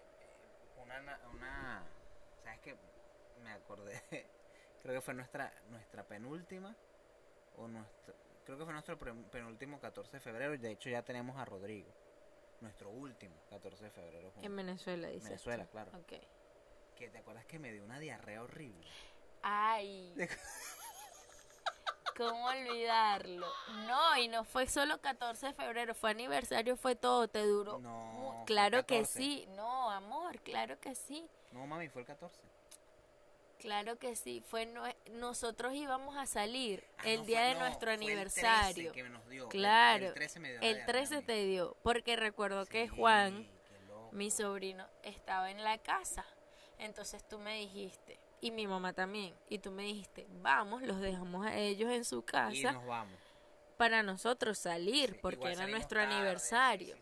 [0.81, 1.83] una, una,
[2.43, 2.75] ¿sabes qué?
[3.43, 4.01] Me acordé,
[4.81, 6.75] creo que fue nuestra nuestra penúltima,
[7.57, 11.45] o nuestro, creo que fue nuestro penúltimo 14 de febrero, de hecho ya tenemos a
[11.45, 11.91] Rodrigo,
[12.61, 14.31] nuestro último 14 de febrero.
[14.41, 15.25] En Venezuela, dice.
[15.25, 15.91] Venezuela, claro.
[15.97, 16.13] Ok.
[16.95, 18.87] Que te acuerdas que me dio una diarrea horrible.
[19.43, 20.15] Ay.
[22.17, 23.47] ¿Cómo olvidarlo?
[23.85, 27.77] No, y no fue solo 14 de febrero, fue aniversario, fue todo, te duró.
[27.77, 28.43] No.
[28.47, 31.29] Claro que sí, no, amor, claro que sí.
[31.51, 32.41] No, mami, fue el 14.
[33.59, 34.71] Claro que sí, fue
[35.11, 38.87] nosotros íbamos a salir ah, el día de nuestro aniversario.
[38.87, 39.49] El 13 que nos dio.
[39.49, 40.07] Claro.
[40.07, 40.61] El 13 me dio.
[40.61, 43.47] El 13 te dio, porque recuerdo que Juan,
[44.11, 46.25] mi sobrino, estaba en la casa.
[46.77, 49.33] Entonces tú me dijiste, y mi mamá también.
[49.49, 52.53] Y tú me dijiste, vamos, los dejamos a ellos en su casa.
[52.53, 53.19] Y nos vamos.
[53.77, 56.95] Para nosotros salir, porque era nuestro aniversario.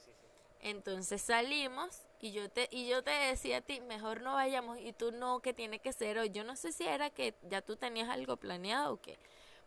[0.62, 4.94] Entonces salimos y yo te y yo te decía a ti, mejor no vayamos y
[4.94, 6.32] tú no, que tiene que ser hoy.
[6.32, 9.20] Yo no sé si era que ya tú tenías algo planeado o qué,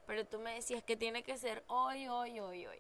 [0.07, 2.79] pero tú me decías que tiene que ser hoy, hoy, hoy, hoy.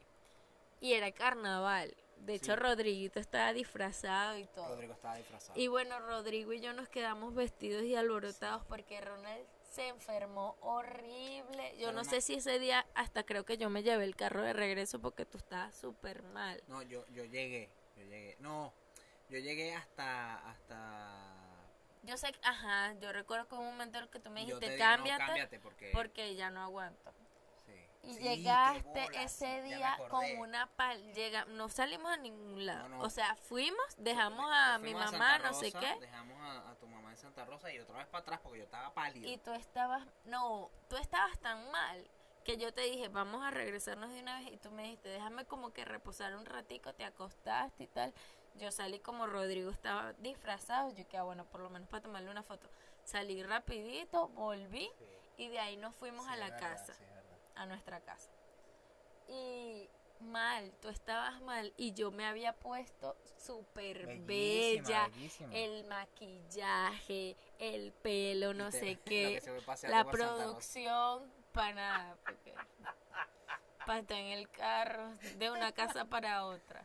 [0.81, 1.95] Y era carnaval.
[2.21, 4.69] De hecho, Rodriguito estaba disfrazado y todo.
[4.69, 5.59] Rodrigo estaba disfrazado.
[5.59, 11.75] Y bueno, Rodrigo y yo nos quedamos vestidos y alborotados porque Ronald se enfermó horrible.
[11.79, 14.53] Yo no sé si ese día, hasta creo que yo me llevé el carro de
[14.53, 16.63] regreso porque tú estabas súper mal.
[16.67, 18.37] No, yo, yo llegué, yo llegué.
[18.41, 18.73] No,
[19.29, 21.25] yo llegué hasta, hasta...
[22.03, 25.61] Yo sé, ajá, yo recuerdo que un momento en el que tú me dijiste, cámbiate,
[25.61, 25.91] porque...
[25.93, 27.13] porque ya no aguanto.
[28.09, 32.99] Y llegaste ese día con una pal, llega, no salimos a ningún lado.
[33.01, 35.97] O sea, fuimos, dejamos a mi mamá, no sé qué.
[36.01, 38.95] Dejamos a, tu mamá en Santa Rosa y otra vez para atrás porque yo estaba
[38.95, 39.29] pálido.
[39.29, 42.09] Y tú estabas, no, tú estabas tan mal
[42.45, 45.45] que yo te dije, vamos a regresarnos de una vez y tú me dijiste, déjame
[45.45, 48.15] como que reposar un ratico, te acostaste y tal.
[48.55, 52.31] Yo salí como Rodrigo estaba disfrazado, yo que ah, bueno, por lo menos para tomarle
[52.31, 52.71] una foto.
[53.05, 54.91] Salí rapidito, volví
[55.37, 56.95] y de ahí nos fuimos a la casa
[57.59, 58.31] a nuestra casa.
[59.29, 59.89] y
[60.21, 65.11] mal, tú estabas mal y yo me había puesto súper bella,
[65.53, 69.41] el maquillaje, el pelo, no sé qué,
[69.89, 72.55] la producción, para nada, porque
[73.87, 76.85] para estar en el carro de una casa para otra.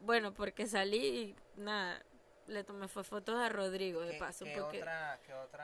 [0.00, 2.02] bueno, porque salí y nada,
[2.48, 4.44] le tomé fotos a Rodrigo de paso.
[4.58, 4.84] porque...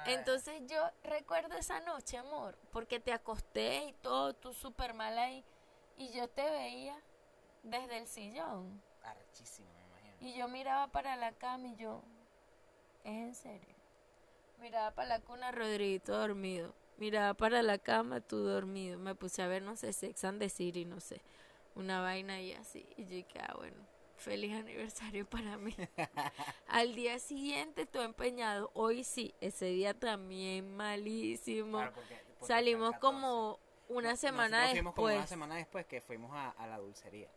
[0.07, 5.45] Entonces yo recuerdo esa noche, amor, porque te acosté y todo, tú súper mal ahí,
[5.97, 6.97] y yo te veía
[7.63, 8.83] desde el sillón.
[9.03, 10.17] Archísimo, me imagino.
[10.21, 12.03] Y yo miraba para la cama y yo,
[13.05, 13.75] ¿es en serio?
[14.61, 16.75] Miraba para la cuna, Rodrigo dormido.
[16.97, 18.99] Miraba para la cama, tú dormido.
[18.99, 21.21] Me puse a ver, no sé, Sex and the City, no sé,
[21.75, 22.87] una vaina y así.
[22.97, 23.94] Y yo dije, ah, bueno
[24.25, 25.77] feliz aniversario para mí.
[26.67, 28.71] Al día siguiente, todo empeñado.
[28.75, 31.83] Hoy sí, ese día también malísimo.
[32.41, 34.95] Salimos como una semana después.
[34.95, 37.29] Como una semana después que fuimos a, la dulcería.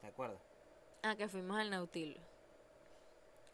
[0.00, 0.40] ¿Te acuerdas?
[1.02, 2.22] Ah, que fuimos al Nautilus.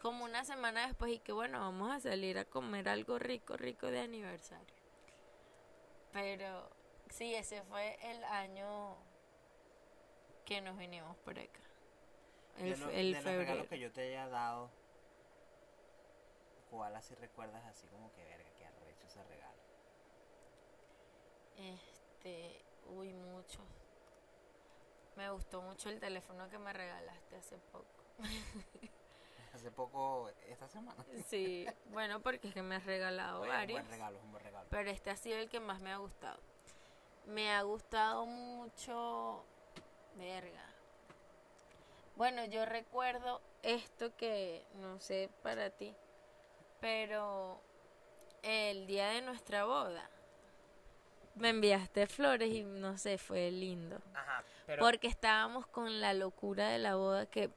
[0.03, 3.87] Como una semana después y que bueno, vamos a salir a comer algo rico, rico
[3.87, 4.75] de aniversario.
[6.13, 6.69] Pero
[7.11, 8.97] sí, ese fue el año
[10.45, 11.66] que nos vinimos por acá.
[12.59, 14.71] El, el de los regalos que yo te haya dado,
[16.71, 19.57] ¿cuál así recuerdas así como que verga, que arrecho ese regalo?
[21.57, 23.61] Este, uy, mucho.
[25.17, 27.87] Me gustó mucho el teléfono que me regalaste hace poco.
[29.55, 31.05] hace poco, esta semana.
[31.27, 33.81] Sí, bueno, porque es que me has regalado varios.
[33.81, 34.67] Un buen regalo, un buen regalo.
[34.71, 36.39] Pero este ha sido el que más me ha gustado.
[37.27, 39.45] Me ha gustado mucho.
[40.17, 40.66] Verga.
[42.17, 45.95] Bueno, yo recuerdo esto que no sé para ti,
[46.81, 47.61] pero
[48.43, 50.11] el día de nuestra boda
[51.35, 54.01] me enviaste flores y no sé, fue lindo.
[54.15, 54.43] Ajá,
[54.79, 57.51] Porque estábamos con la locura de la boda que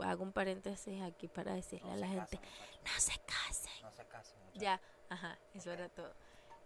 [0.00, 2.40] hago un paréntesis aquí para decirle a la gente,
[2.84, 3.82] no se casen.
[3.82, 4.36] No se casen.
[4.54, 6.12] Ya, ajá, eso era todo.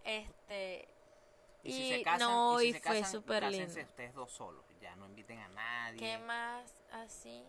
[0.05, 0.89] Este
[1.63, 3.67] y, si se casan, no, y, fue súper lindo.
[3.67, 5.99] ustedes dos solos, ya no inviten a nadie.
[5.99, 7.45] ¿Qué más así?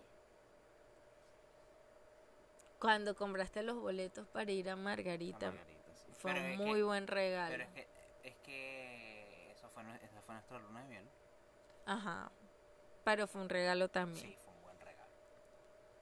[2.80, 5.54] Cuando compraste los boletos para ir a Margarita,
[6.18, 7.52] fue un muy buen regalo.
[7.52, 7.88] Pero es que,
[8.24, 11.10] es que eso fue, esa fue nuestra luna de miel.
[11.86, 12.32] Ajá,
[13.04, 14.26] pero fue un regalo también.
[14.26, 15.12] Sí, fue un buen regalo.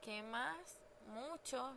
[0.02, 0.82] ¿Qué más?
[1.08, 1.76] Muchos,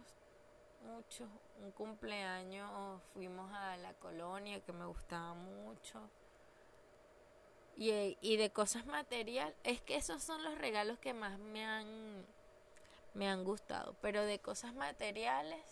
[0.82, 1.28] muchos.
[1.58, 6.10] Un cumpleaños fuimos a la colonia que me gustaba mucho.
[7.76, 12.26] Y, y de cosas materiales, es que esos son los regalos que más me han,
[13.14, 13.96] me han gustado.
[14.00, 15.64] Pero de cosas materiales,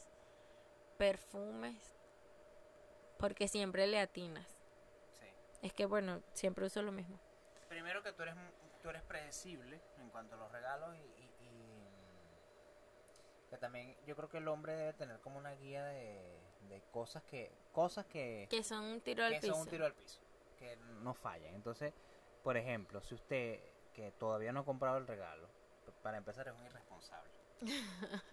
[0.97, 1.95] perfumes,
[3.19, 4.49] porque siempre le atinas.
[5.19, 5.27] Sí.
[5.63, 7.19] Es que bueno, siempre uso lo mismo.
[7.69, 8.35] Primero que tú eres,
[8.83, 11.31] tú eres predecible en cuanto a los regalos y,
[13.51, 17.25] que también yo creo que el hombre debe tener como una guía de, de cosas
[17.25, 19.53] que cosas que que son un tiro al que piso.
[19.55, 20.21] son un tiro al piso
[20.61, 21.55] que no fallan.
[21.55, 21.93] Entonces,
[22.45, 23.61] por ejemplo, si usted
[23.93, 25.49] que todavía no ha comprado el regalo,
[26.03, 27.33] para empezar es un irresponsable.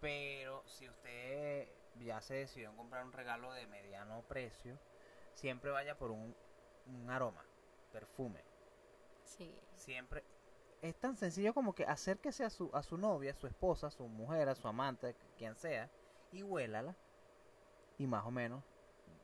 [0.00, 4.78] Pero si usted ya se decidió en comprar un regalo de mediano precio,
[5.34, 6.34] siempre vaya por un,
[6.86, 7.44] un aroma,
[7.92, 8.44] perfume.
[9.24, 9.58] Sí.
[9.74, 10.22] Siempre
[10.82, 13.90] es tan sencillo como que acérquese a su, a su novia, a su esposa, a
[13.90, 15.90] su mujer, a su amante, quien sea,
[16.32, 16.94] y huélala.
[17.98, 18.64] Y más o menos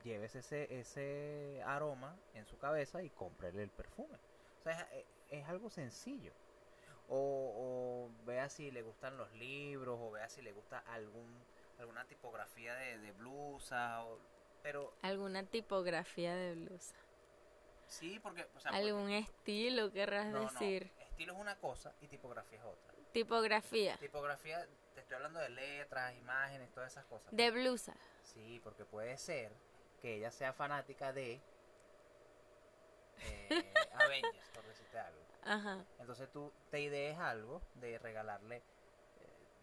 [0.06, 4.16] llévese ese, ese aroma en su cabeza y cómprele el perfume.
[4.60, 4.88] O sea,
[5.30, 6.32] es, algo sencillo.
[7.08, 11.44] O, vea si le gustan los libros, o vea si le gusta algún
[11.78, 14.18] alguna tipografía de, blusa, o,
[14.62, 14.94] pero...
[15.02, 16.96] Alguna tipografía de blusa.
[17.86, 18.46] Sí, porque...
[18.64, 20.90] ¿Algún estilo querrás decir?
[20.96, 21.04] No.
[21.04, 22.94] Estilo es una cosa y tipografía es otra.
[23.12, 23.96] Tipografía.
[23.98, 27.28] Tipografía, te estoy hablando de letras, imágenes, todas esas cosas.
[27.30, 27.94] De blusa.
[28.22, 29.52] Sí, porque puede ser
[29.96, 31.40] que ella sea fanática de
[33.18, 35.20] eh, Avengers, por decirte algo.
[35.44, 35.84] Ajá.
[35.98, 38.62] Entonces tú te idees algo de regalarle eh,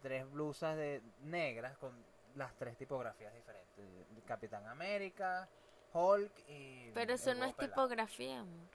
[0.02, 1.94] tres blusas de negras con
[2.36, 3.86] las tres tipografías diferentes.
[4.26, 5.48] Capitán América,
[5.94, 6.92] Hulk y...
[6.92, 8.68] Pero eso no es tipografía, amor.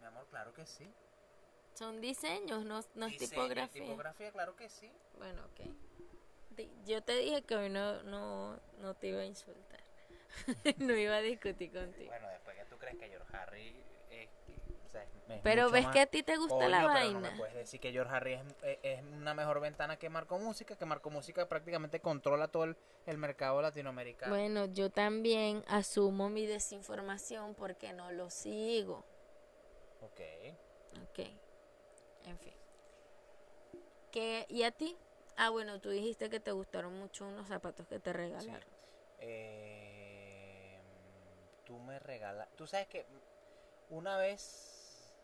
[0.00, 0.90] Mi amor, claro que sí.
[1.74, 3.82] Son diseños, no, no es tipografía.
[3.82, 4.90] Tipografía, claro que sí.
[5.16, 5.60] Bueno, ok.
[6.86, 9.80] Yo te dije que hoy no, no, no te iba a insultar.
[10.78, 12.08] no iba a discutir contigo.
[12.08, 14.28] Bueno, después que tú crees que George Harry es,
[15.42, 17.20] pero ves que a ti te gusta la vaina.
[17.20, 18.40] No me puedes decir que George Harry
[18.82, 23.60] es, una mejor ventana que Marco Música, que Marco Música prácticamente controla todo el, mercado
[23.62, 24.34] latinoamericano.
[24.34, 29.04] Bueno, yo también asumo mi desinformación porque no lo sigo.
[30.00, 30.20] Ok.
[31.02, 31.18] Ok.
[32.26, 32.54] En fin.
[34.10, 34.96] ¿Qué, ¿Y a ti?
[35.36, 38.60] Ah, bueno, tú dijiste que te gustaron mucho unos zapatos que te regalaron.
[39.20, 39.77] Eh,
[41.68, 42.48] tú me regalas.
[42.56, 43.04] Tú sabes que
[43.90, 45.14] una vez.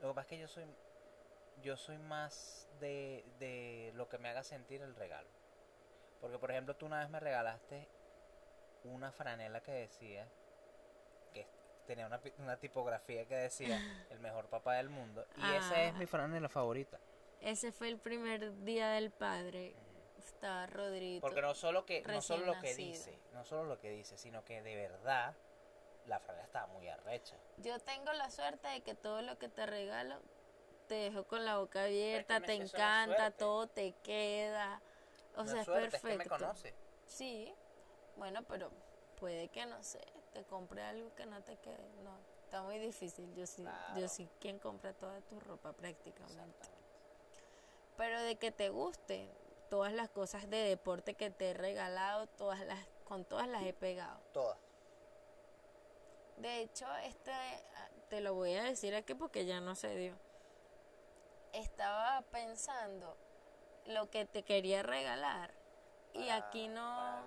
[0.00, 0.64] Lo que pasa es que yo soy.
[1.62, 5.28] Yo soy más de, de lo que me haga sentir el regalo.
[6.20, 7.86] Porque, por ejemplo, tú una vez me regalaste
[8.84, 10.26] una franela que decía.
[11.34, 11.46] Que
[11.86, 13.78] tenía una, una tipografía que decía
[14.10, 15.26] el mejor papá del mundo.
[15.36, 16.98] Y esa es mi franela favorita.
[17.40, 19.74] Ese fue el primer día del padre
[20.18, 21.20] está Rodrigo.
[21.20, 24.44] Porque no solo que no solo lo que dice, no solo lo que dice, sino
[24.44, 25.34] que de verdad
[26.06, 27.36] la frase está muy arrecha.
[27.58, 30.20] Yo tengo la suerte de que todo lo que te regalo
[30.88, 34.82] te dejo con la boca abierta, te encanta, todo te queda.
[35.36, 35.96] O sea, es perfecto.
[36.08, 36.74] Es que me conoce.
[37.06, 37.54] Sí.
[38.16, 38.70] Bueno, pero
[39.18, 40.00] puede que no sé,
[40.32, 41.88] te compre algo que no te quede.
[42.02, 43.34] No, está muy difícil.
[43.34, 43.64] Yo sí,
[43.96, 46.68] yo sí quien compra toda tu ropa prácticamente.
[47.96, 49.30] Pero de que te guste,
[49.70, 53.72] todas las cosas de deporte que te he regalado, todas las, con todas las he
[53.72, 54.20] pegado.
[54.32, 54.58] Todas.
[56.36, 57.32] De hecho, este,
[58.08, 60.14] te lo voy a decir aquí porque ya no se dio.
[61.52, 63.16] Estaba pensando
[63.86, 65.52] lo que te quería regalar
[66.14, 67.22] y aquí no...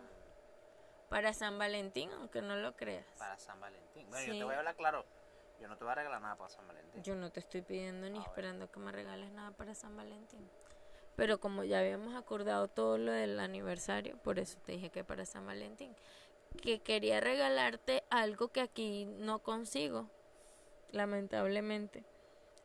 [1.10, 3.06] Para, San Valentín, aunque no lo creas.
[3.18, 4.10] Para San Valentín.
[4.10, 5.06] Bueno, yo te voy a hablar claro.
[5.62, 7.04] Yo no te voy a regalar nada para San Valentín.
[7.04, 10.50] Yo no te estoy pidiendo ni esperando que me regales nada para San Valentín.
[11.16, 15.26] Pero como ya habíamos acordado todo lo del aniversario, por eso te dije que para
[15.26, 15.96] San Valentín,
[16.56, 20.10] que quería regalarte algo que aquí no consigo,
[20.92, 22.04] lamentablemente.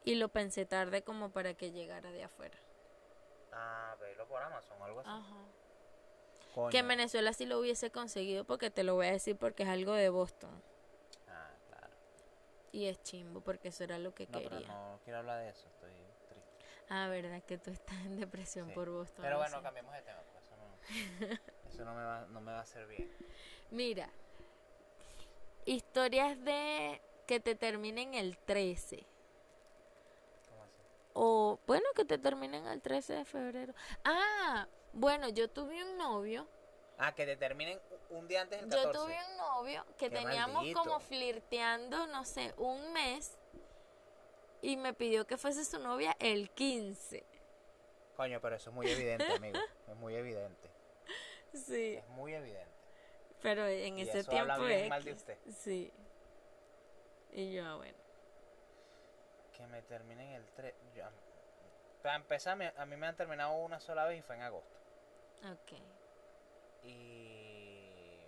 [0.04, 2.58] Y lo pensé tarde como para que llegara de afuera.
[3.52, 5.10] Ah, verlo por Amazon o algo así.
[5.10, 6.70] Ajá.
[6.70, 9.68] Que en Venezuela sí lo hubiese conseguido porque te lo voy a decir porque es
[9.68, 10.50] algo de Boston.
[11.28, 11.94] Ah, claro.
[12.72, 14.58] Y es chimbo porque eso era lo que no, quería.
[14.58, 15.90] Pero no quiero hablar de eso, estoy
[16.92, 19.22] Ah, verdad que tú estás en depresión por Boston.
[19.22, 20.40] Pero bueno, cambiemos de tema, porque
[21.68, 23.08] eso, no, me va, no me va a hacer bien.
[23.70, 24.10] Mira,
[25.64, 29.06] historias de que te terminen el 13.
[30.48, 30.82] ¿Cómo así?
[31.14, 33.74] O, bueno, que te terminen el 13 de febrero.
[34.04, 36.48] Ah, bueno, yo tuve un novio.
[36.98, 37.80] Ah, que te terminen
[38.10, 38.92] un día antes del 14.
[38.92, 43.38] Yo tuve un novio que teníamos como flirteando, no sé, un mes
[44.62, 47.24] y me pidió que fuese su novia el 15.
[48.16, 49.58] Coño, pero eso es muy evidente, amigo.
[49.88, 50.68] Es muy evidente.
[51.52, 51.96] Sí.
[51.96, 52.79] Es muy evidente.
[53.42, 55.38] Pero en ese tiempo habla bien mal de usted.
[55.50, 55.92] Sí.
[57.32, 57.98] Y yo, ah, bueno.
[59.56, 60.74] Que me terminen el 3.
[62.02, 64.78] para empezar, a mí me han terminado una sola vez y fue en agosto.
[65.52, 65.78] Ok.
[66.84, 68.20] Y.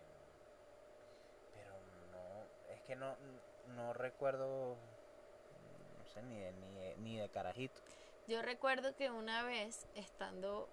[1.55, 1.72] Pero
[2.11, 2.72] no.
[2.72, 3.16] Es que no,
[3.75, 4.77] no recuerdo
[6.20, 7.81] ni de, ni, de, carajito.
[8.29, 10.68] Yo recuerdo que una vez, estando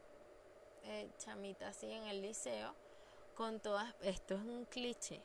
[0.83, 2.75] eh, chamita así en el liceo,
[3.39, 5.21] con todas, esto es un cliché,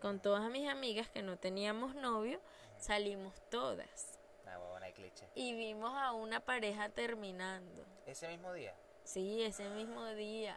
[0.00, 2.40] con todas mis amigas que no teníamos novio,
[2.78, 4.20] salimos todas.
[4.46, 4.56] Ah,
[4.94, 5.28] cliché.
[5.34, 7.84] Y vimos a una pareja terminando.
[8.06, 8.72] ¿Ese mismo día?
[9.02, 10.56] Sí, ese mismo día.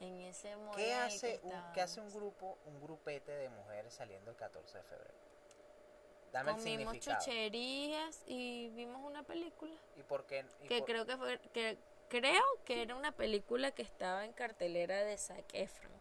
[0.00, 0.78] En ese momento.
[0.78, 4.84] ¿Qué hace, un, ¿Qué hace un grupo, un grupete de mujeres saliendo el 14 de
[4.84, 5.14] febrero?
[6.32, 9.74] Comimos chucherías y vimos una película.
[9.96, 10.46] ¿Y por qué?
[10.66, 11.76] que creo que fue que
[12.10, 15.92] creo que era una película que estaba en cartelera de Zac Efron.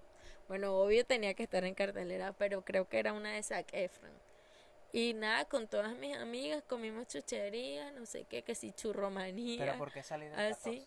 [0.50, 4.12] Bueno, obvio tenía que estar en cartelera, pero creo que era una de Zac Efron.
[4.92, 9.60] Y nada, con todas mis amigas comimos chucherías, no sé qué, que si churromanía.
[9.60, 10.86] ¿Pero por qué salir así?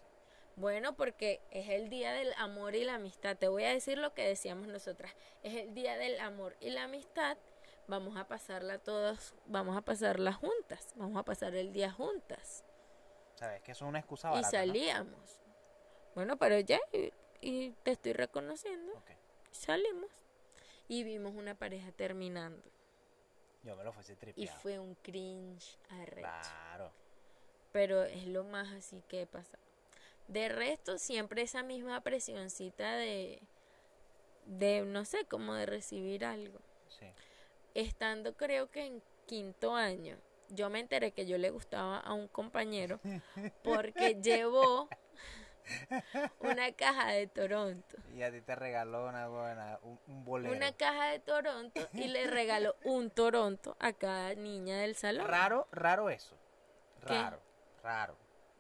[0.57, 3.37] Bueno, porque es el día del amor y la amistad.
[3.37, 5.15] Te voy a decir lo que decíamos nosotras.
[5.45, 7.39] Es el día del amor y la amistad
[7.87, 12.65] vamos a pasarla todas, vamos a pasarla juntas, vamos a pasar el día juntas.
[13.35, 13.62] ¿Sabes?
[13.62, 15.40] Que eso es una excusa barata, Y salíamos.
[16.14, 16.81] Bueno, pero ya,
[17.40, 18.92] y, te estoy reconociendo.
[19.51, 20.11] Salimos
[20.88, 22.62] y vimos una pareja terminando.
[23.62, 24.42] Yo me lo fuese tripeado.
[24.42, 26.21] Y fue un cringe arrecho.
[26.21, 26.92] Claro.
[27.73, 29.59] Pero es lo más así que pasa.
[30.29, 33.40] De resto, siempre esa misma presioncita de,
[34.46, 36.59] de, no sé, como de recibir algo.
[36.88, 37.07] Sí
[37.75, 40.17] estando creo que en quinto año,
[40.49, 43.01] yo me enteré que yo le gustaba a un compañero
[43.63, 44.88] porque llevó
[46.40, 47.97] una caja de Toronto.
[48.15, 50.55] Y a ti te regaló una buena, un, bolero.
[50.55, 55.27] Una caja de Toronto y le regaló un Toronto a cada niña del salón.
[55.27, 56.37] Raro, raro eso.
[57.01, 57.40] Raro,
[57.83, 58.17] raro.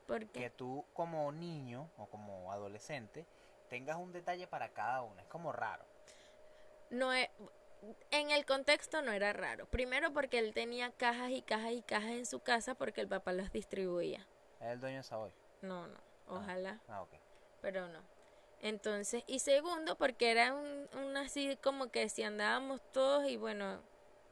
[0.06, 3.24] ¿Por Que tú como niño o como adolescente
[3.68, 5.22] tengas un detalle para cada una.
[5.22, 5.84] Es como raro.
[6.90, 7.28] No es,
[8.10, 9.66] en el contexto no era raro.
[9.66, 13.32] Primero porque él tenía cajas y cajas y cajas en su casa porque el papá
[13.32, 14.26] los distribuía.
[14.60, 15.32] ¿Es el dueño de Savoy?
[15.62, 16.34] No, no, ah.
[16.34, 16.80] ojalá.
[16.88, 17.14] Ah, ok.
[17.60, 18.00] Pero no.
[18.60, 23.80] Entonces, y segundo porque era un, así como que si andábamos todos y bueno,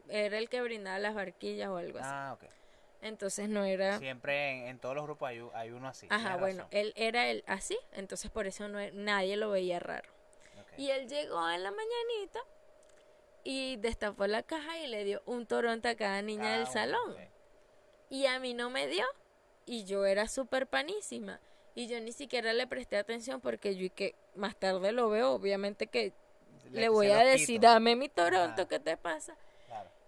[0.08, 2.08] era el que brindaba las barquillas o algo así.
[2.10, 2.44] Ah, ok.
[3.02, 3.98] Entonces no era...
[3.98, 6.06] Siempre en, todos los grupos hay, hay uno así.
[6.10, 10.08] Ajá, bueno, él era el así, entonces por eso no, nadie lo veía raro.
[10.76, 12.40] Y él llegó en la mañanita
[13.44, 17.16] y destapó la caja y le dio un toronto a cada niña del salón.
[18.08, 19.04] Y a mí no me dio.
[19.66, 21.40] Y yo era súper panísima.
[21.74, 25.32] Y yo ni siquiera le presté atención porque yo y que más tarde lo veo,
[25.32, 26.12] obviamente que
[26.70, 29.36] le, voy a decir, dame mi Toronto, ¿qué te pasa?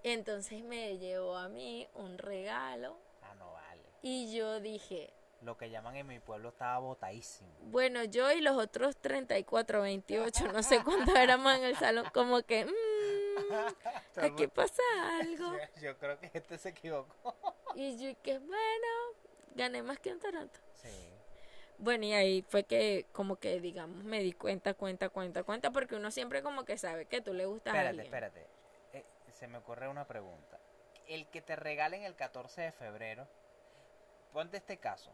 [0.02, 2.98] Entonces me llevó a mí un regalo.
[3.22, 3.82] Ah, no vale.
[4.02, 5.12] Y yo dije...
[5.42, 7.48] Lo que llaman en mi pueblo estaba botadísimo.
[7.62, 12.42] Bueno, yo y los otros 34, 28, no sé cuántos éramos en el salón, como
[12.42, 12.64] que...
[12.64, 13.11] Mmm,
[14.16, 14.82] aquí pasa
[15.20, 15.56] algo.
[15.82, 17.36] Yo, creo que este se equivocó.
[17.74, 18.88] Y yo que bueno,
[19.54, 20.60] gané más que un Toronto.
[20.74, 21.08] Sí.
[21.78, 25.96] Bueno, y ahí fue que como que, digamos, me di cuenta, cuenta, cuenta, cuenta, porque
[25.96, 28.06] uno siempre como que sabe que tú le gustas espérate, a alguien.
[28.06, 28.46] Espérate,
[28.92, 30.60] eh, se me ocurre una pregunta.
[31.08, 33.26] El que te regalen el 14 de febrero,
[34.34, 35.10] ponte este caso,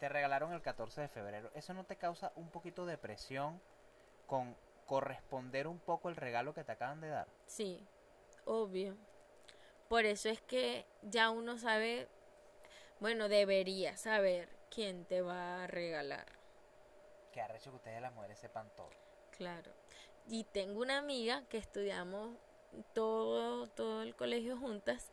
[0.00, 3.60] te regalaron el 14 de febrero, ¿eso no te causa un poquito de presión
[4.26, 4.56] con
[4.88, 7.28] corresponder un poco el regalo que te acaban de dar?
[7.46, 7.86] Sí,
[8.46, 8.96] obvio.
[9.88, 12.08] Por eso es que ya uno sabe,
[12.98, 16.26] bueno, debería saber quién te va a regalar.
[17.32, 18.90] Que arrecho que ustedes las mujeres sepan todo.
[19.36, 19.70] Claro.
[20.26, 22.36] Y tengo una amiga que estudiamos
[22.94, 25.10] todo, todo el colegio juntas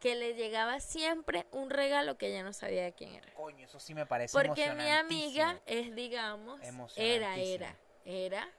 [0.00, 3.32] que le llegaba siempre un regalo que ella no sabía de quién era.
[3.32, 6.60] Coño, eso sí me parece Porque mi amiga es, digamos,
[6.96, 8.52] era, era, era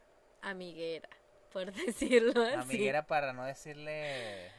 [0.49, 1.09] amiguera,
[1.51, 2.53] por decirlo así.
[2.53, 4.51] Amiguera para no decirle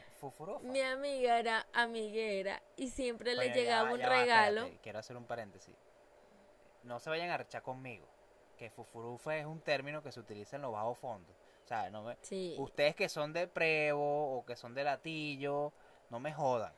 [0.63, 4.69] mi amiga era amiguera y siempre le llegaba un regalo.
[4.81, 5.75] quiero hacer un paréntesis.
[6.83, 8.07] No se vayan a rechar conmigo.
[8.57, 11.35] Que fufurufa es un término que se utiliza en los bajos fondos.
[11.63, 12.17] O sea, no me,
[12.57, 15.73] ustedes que son de Prevo o que son de Latillo,
[16.09, 16.73] no me jodan.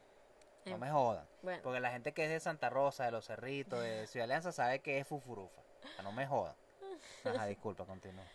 [0.65, 1.25] No em, me jodan.
[1.63, 4.79] Porque la gente que es de Santa Rosa, de Los Cerritos, de Ciudad Alianza, sabe
[4.79, 5.61] que es fufurufa.
[5.61, 6.55] O sea, no me jodan.
[7.23, 8.25] Ajá, disculpa, continúa.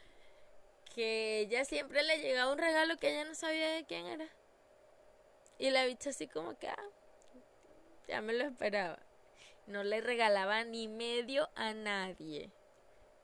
[0.94, 4.28] Que ella siempre le llegaba un regalo que ella no sabía de quién era.
[5.58, 6.90] Y la bicha así como que, ah,
[8.08, 8.98] ya me lo esperaba.
[9.66, 12.52] No le regalaba ni medio a nadie.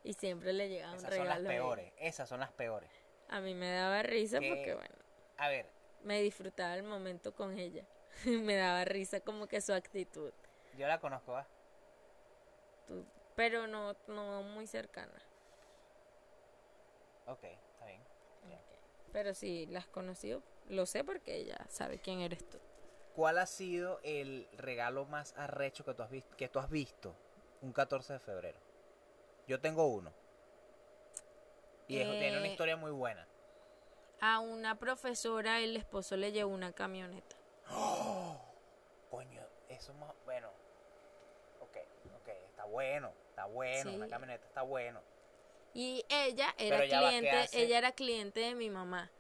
[0.03, 1.23] Y siempre le llegaba un regalo.
[1.23, 2.91] Esas son las peores, esas son las peores.
[3.29, 4.95] A mí me daba risa porque, bueno.
[5.37, 5.67] A ver.
[6.03, 7.85] Me disfrutaba el momento con ella.
[8.25, 10.33] me daba risa como que su actitud.
[10.77, 11.37] Yo la conozco,
[13.37, 15.30] pero no, no muy cercana.
[17.31, 18.01] Ok, está bien.
[19.13, 22.59] Pero sí, las conocido lo sé porque ella sabe quién eres tú.
[23.15, 27.15] ¿Cuál ha sido el regalo más arrecho que tú has visto, que tú has visto
[27.61, 28.59] un 14 de febrero?
[29.49, 30.13] Yo tengo uno.
[31.89, 33.27] Y tiene una eh, historia muy buena.
[34.21, 37.37] A una profesora el esposo le llevó una camioneta.
[37.69, 38.41] ¡Oh!
[39.11, 40.49] Coño, eso más bueno.
[41.61, 41.77] Ok,
[42.23, 45.01] ok, está bueno, está bueno, una camioneta está bueno.
[45.75, 49.11] Y ella era cliente, ella era cliente de mi mamá.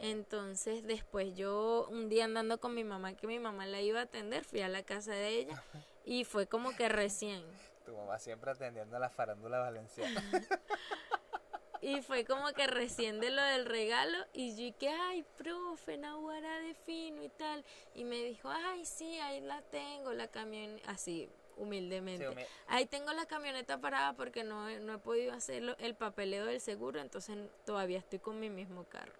[0.00, 4.04] Entonces después yo un día andando con mi mamá que mi mamá la iba a
[4.04, 5.62] atender, fui a la casa de ella
[6.04, 7.42] y fue como que recién.
[7.84, 10.22] Tu mamá siempre atendiendo a la farándula valenciana.
[11.80, 16.60] y fue como que recién de lo del regalo y yo dije, ay, profe, Nahuara
[16.60, 17.64] de fino y tal.
[17.94, 22.46] Y me dijo, ay, sí, ahí la tengo, la camioneta, así, humildemente.
[22.68, 27.00] ahí tengo la camioneta parada porque no, no he podido hacer el papeleo del seguro,
[27.00, 29.12] entonces todavía estoy con mi mismo carro.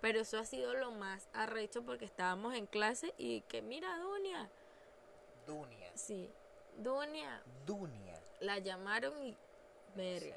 [0.00, 4.48] Pero eso ha sido lo más arrecho porque estábamos en clase y que mira, Dunia.
[5.46, 5.90] Dunia.
[5.94, 6.30] Sí,
[6.78, 7.42] Dunia.
[7.66, 8.18] Dunia.
[8.40, 9.36] La llamaron y
[9.94, 10.36] verga.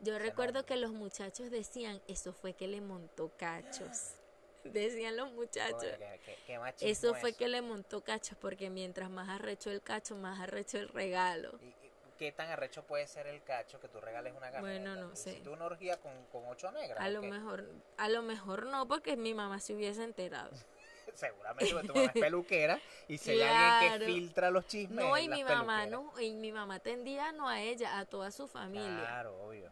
[0.00, 4.14] Yo recuerdo que los muchachos decían, eso fue que le montó cachos.
[4.64, 5.84] Decían los muchachos.
[6.80, 10.88] eso fue que le montó cachos porque mientras más arrecho el cacho, más arrecho el
[10.88, 11.58] regalo
[12.22, 14.90] qué tan arrecho puede ser el cacho que tú regales una camioneta.
[14.90, 15.34] Bueno, no sé.
[15.34, 17.00] Si tú una orgía con, con ocho negras.
[17.00, 17.64] A lo mejor,
[17.96, 20.50] a lo mejor no, porque mi mamá se hubiese enterado.
[21.14, 25.04] Seguramente porque tu mamá es peluquera y si hay alguien que filtra los chismes.
[25.04, 28.46] No, y mi mamá no, y mi mamá tendía no a ella, a toda su
[28.46, 29.00] familia.
[29.00, 29.70] Claro, obvio.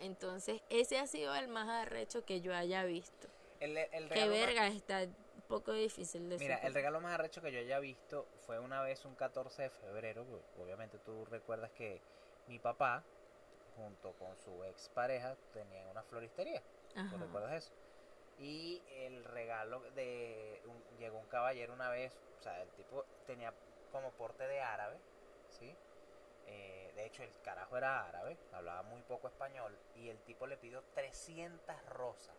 [0.00, 3.27] Entonces, ese ha sido el más arrecho que yo haya visto.
[3.60, 5.06] El, el Qué verga está
[5.48, 9.04] poco difícil de Mira, el regalo más arrecho que yo haya visto fue una vez
[9.04, 10.24] un 14 de febrero.
[10.62, 12.00] Obviamente tú recuerdas que
[12.46, 13.02] mi papá,
[13.74, 16.62] junto con su ex pareja, tenían una floristería.
[17.10, 17.72] ¿Tú recuerdas eso?
[18.38, 20.60] Y el regalo de...
[20.98, 23.52] llegó un caballero una vez, o sea, el tipo tenía
[23.90, 24.96] como porte de árabe,
[25.48, 25.74] ¿sí?
[26.46, 30.56] Eh, de hecho, el carajo era árabe, hablaba muy poco español, y el tipo le
[30.56, 32.36] pidió 300 rosas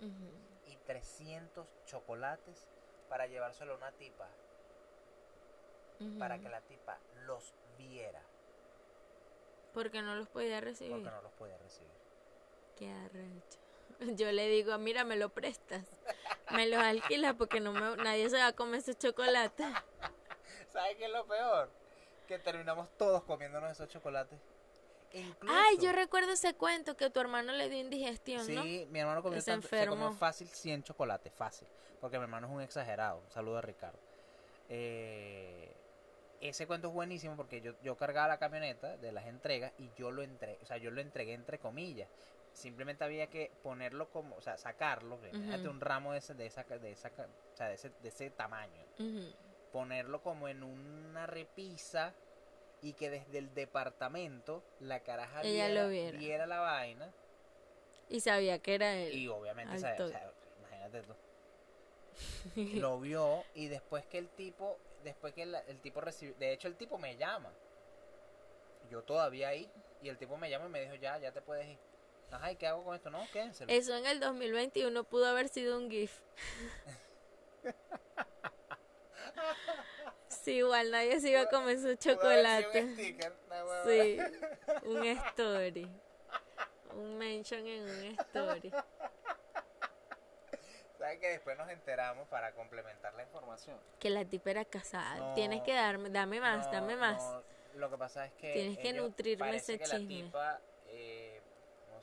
[0.00, 2.66] y 300 chocolates
[3.08, 4.28] para llevárselo a una tipa,
[6.18, 8.22] para que la tipa los viera.
[9.72, 10.92] Porque no los podía recibir.
[10.92, 11.90] Porque no los podía recibir.
[12.76, 13.58] Qué arrecho.
[14.16, 15.84] Yo le digo, mira, me lo prestas.
[16.50, 19.64] Me los alquilas porque no me, nadie se va a comer ese chocolate.
[20.72, 21.70] ¿Sabes qué es lo peor?
[22.26, 24.38] Que terminamos todos comiéndonos esos chocolates.
[25.48, 29.40] Ay, yo recuerdo ese cuento que tu hermano le dio indigestión, sí, mi hermano comió,
[29.40, 31.68] se, comió fácil 100 chocolates, fácil.
[32.00, 33.20] Porque mi hermano es un exagerado.
[33.20, 33.98] Un saludo a Ricardo.
[34.68, 35.74] Eh,
[36.40, 40.10] ese cuento es buenísimo porque yo, yo cargaba la camioneta de las entregas y yo
[40.10, 42.08] lo entregué, o sea, yo lo entregué entre comillas.
[42.52, 46.64] Simplemente había que ponerlo como, o sea, sacarlo, uh un ramo de ese, de esa,
[46.64, 48.84] de esa, o sea, de ese, de ese tamaño.
[49.72, 52.14] Ponerlo como en una repisa
[52.82, 56.46] y que desde el departamento la caraja viera, viera.
[56.46, 57.12] la vaina.
[58.08, 59.14] Y sabía que era él.
[59.14, 61.14] Y obviamente, sabía, imagínate tú.
[62.78, 66.76] lo vio y después que el tipo después que el, tipo recibió, de hecho el
[66.76, 67.50] tipo me llama,
[68.90, 69.70] yo todavía ahí,
[70.02, 71.78] y el tipo me llama y me dijo, ya, ya te puedes ir.
[72.30, 73.08] Ajá, ¿y qué hago con esto?
[73.08, 73.72] No, quédenselo.
[73.72, 76.20] Eso en el 2021 pudo haber sido un GIF.
[80.46, 82.82] sí, igual nadie se iba a comer su chocolate.
[82.82, 83.32] Un sticker,
[83.84, 84.18] sí,
[84.84, 85.90] un story.
[86.94, 88.72] Un mention en un story
[91.20, 93.78] que después nos enteramos para complementar la información?
[94.00, 95.34] Que la tipa era casada.
[95.34, 97.22] Tienes que darme, dame más, dame más.
[97.74, 98.52] Lo que pasa es que.
[98.52, 100.75] Tienes que nutrirme ese que La tipa, no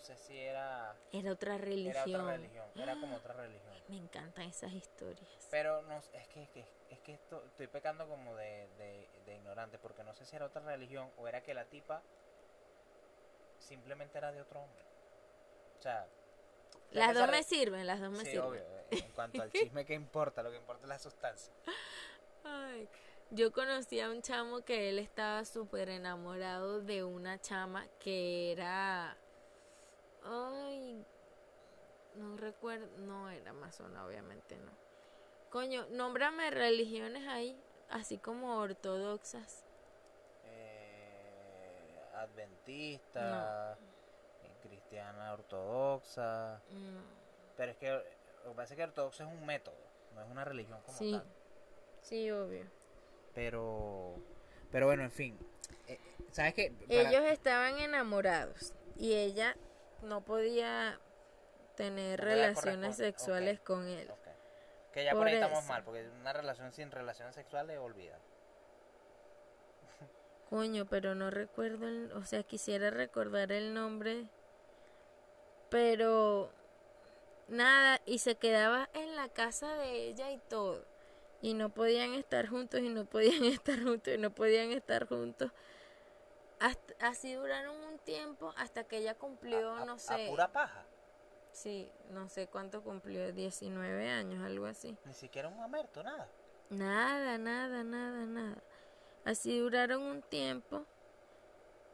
[0.03, 0.95] sé si era.
[1.11, 2.09] Era otra religión.
[2.09, 2.65] Era otra religión.
[2.75, 3.73] Era como otra religión.
[3.87, 5.47] Me encantan esas historias.
[5.49, 6.47] Pero no, es que,
[6.89, 10.45] es que esto, estoy pecando como de, de, de ignorante, porque no sé si era
[10.45, 12.01] otra religión o era que la tipa
[13.59, 14.83] simplemente era de otro hombre.
[15.79, 16.07] O sea,
[16.93, 18.41] las dos me sirven, las dos me sirven.
[18.41, 18.63] Obvio.
[18.91, 20.43] En cuanto al chisme, ¿qué importa?
[20.43, 21.53] Lo que importa es la sustancia.
[22.43, 22.87] Ay,
[23.31, 29.17] yo conocí a un chamo que él estaba súper enamorado de una chama que era.
[30.25, 31.05] Ay.
[32.15, 32.87] No recuerdo.
[32.99, 34.71] No era amazona, obviamente no.
[35.49, 37.59] Coño, nómbrame religiones ahí,
[37.89, 39.63] así como ortodoxas.
[40.45, 43.77] Eh, adventista
[44.63, 46.61] cristiana ortodoxa.
[47.57, 49.75] Pero es que lo que pasa es que ortodoxo es un método,
[50.15, 51.11] no es una religión como sí.
[51.11, 51.25] tal.
[52.01, 52.65] Sí, obvio.
[53.33, 54.15] Pero,
[54.71, 55.37] pero bueno, en fin.
[55.87, 55.99] Eh,
[56.31, 56.73] ¿Sabes qué?
[56.89, 59.55] Ellos estaban enamorados y ella
[60.03, 60.99] no podía
[61.75, 64.09] tener relaciones sexuales con él.
[64.91, 68.19] Que ya por, ahí estamos mal, porque una relación sin relaciones sexuales olvida.
[70.49, 74.27] Coño, pero no recuerdo, o sea, quisiera recordar el nombre
[75.73, 76.51] pero
[77.47, 80.85] nada, y se quedaba en la casa de ella y todo.
[81.41, 85.51] Y no podían estar juntos y no podían estar juntos y no podían estar juntos.
[86.99, 90.27] Así duraron un tiempo hasta que ella cumplió, no sé.
[90.27, 90.85] ¿A pura paja?
[91.51, 94.97] Sí, no sé cuánto cumplió, 19 años, algo así.
[95.05, 96.27] Ni siquiera un mamerto, nada.
[96.69, 98.63] Nada, nada, nada, nada.
[99.25, 100.85] Así duraron un tiempo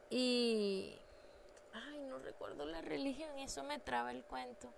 [0.08, 0.98] y
[2.08, 4.72] no recuerdo la religión eso me traba el cuento.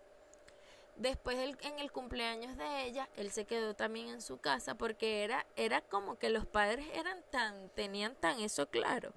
[0.96, 5.46] Después en el cumpleaños de ella, él se quedó también en su casa porque era,
[5.56, 9.14] era como que los padres eran tan, tenían tan eso claro,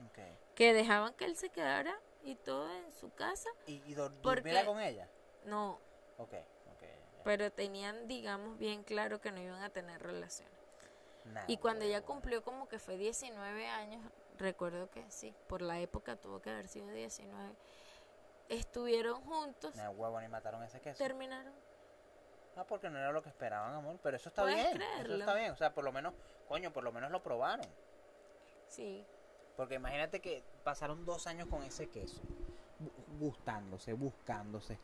[0.55, 3.49] que dejaban que él se quedara y todo en su casa.
[3.67, 5.07] ¿Y, y dormía con ella?
[5.45, 5.79] No.
[7.23, 10.53] Pero tenían, digamos, bien claro que no iban a tener relaciones.
[11.47, 14.01] y cuando ella cumplió como que fue 19 años,
[14.37, 17.55] recuerdo que sí, por la época tuvo que haber sido 19
[18.49, 19.75] estuvieron juntos.
[19.75, 20.97] Me huevo ni mataron ese queso.
[20.97, 21.53] Terminaron.
[22.55, 23.99] Ah, porque no era lo que esperaban, amor.
[24.01, 24.81] Pero eso está bien.
[25.01, 25.51] Eso está bien.
[25.51, 26.13] O sea, por lo menos,
[26.47, 27.65] coño, por lo menos lo probaron.
[28.67, 29.05] Sí.
[29.55, 32.21] Porque imagínate que pasaron dos años con ese queso.
[33.19, 34.77] Gustándose, buscándose.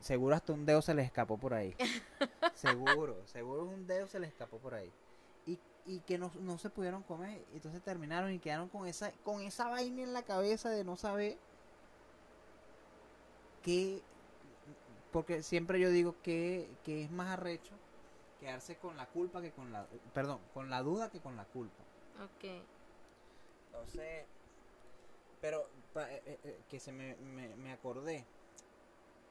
[0.00, 1.74] Seguro hasta un dedo se les escapó por ahí.
[2.54, 4.90] seguro, seguro un dedo se les escapó por ahí.
[5.46, 7.44] Y, y que no, no se pudieron comer.
[7.52, 11.36] Entonces terminaron y quedaron con esa, con esa vaina en la cabeza de no saber
[13.62, 14.00] que,
[15.12, 17.74] porque siempre yo digo que, que es más arrecho
[18.40, 21.82] quedarse con la culpa que con la, perdón, con la duda que con la culpa.
[22.22, 22.62] Ok.
[23.80, 24.26] Entonces,
[25.40, 28.24] pero eh, eh, eh, que se me, me, me acordé,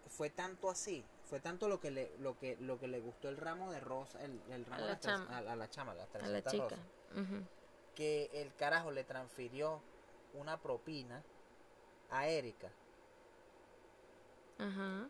[0.09, 3.37] fue tanto así, fue tanto lo que le, lo que, lo que le gustó el
[3.37, 6.77] ramo de rosa, el, ramo a la, chama, a, la chama, a la chica.
[7.95, 9.81] que el carajo le transfirió
[10.33, 11.23] una propina
[12.09, 12.69] a Erika.
[14.59, 15.09] Ajá.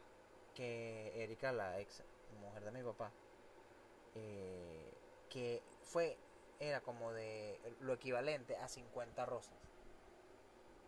[0.56, 2.04] Que Erika, la ex
[2.42, 3.12] mujer de mi papá,
[4.16, 4.92] eh,
[5.30, 6.18] que fue,
[6.60, 9.56] era como de lo equivalente a 50 rosas.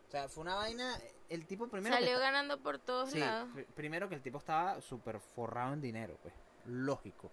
[0.07, 0.99] O sea, fue una vaina.
[1.29, 1.95] El tipo primero.
[1.95, 3.49] Salió ganando por todos lados.
[3.75, 6.33] Primero que el tipo estaba súper forrado en dinero, pues.
[6.65, 7.29] Lógico.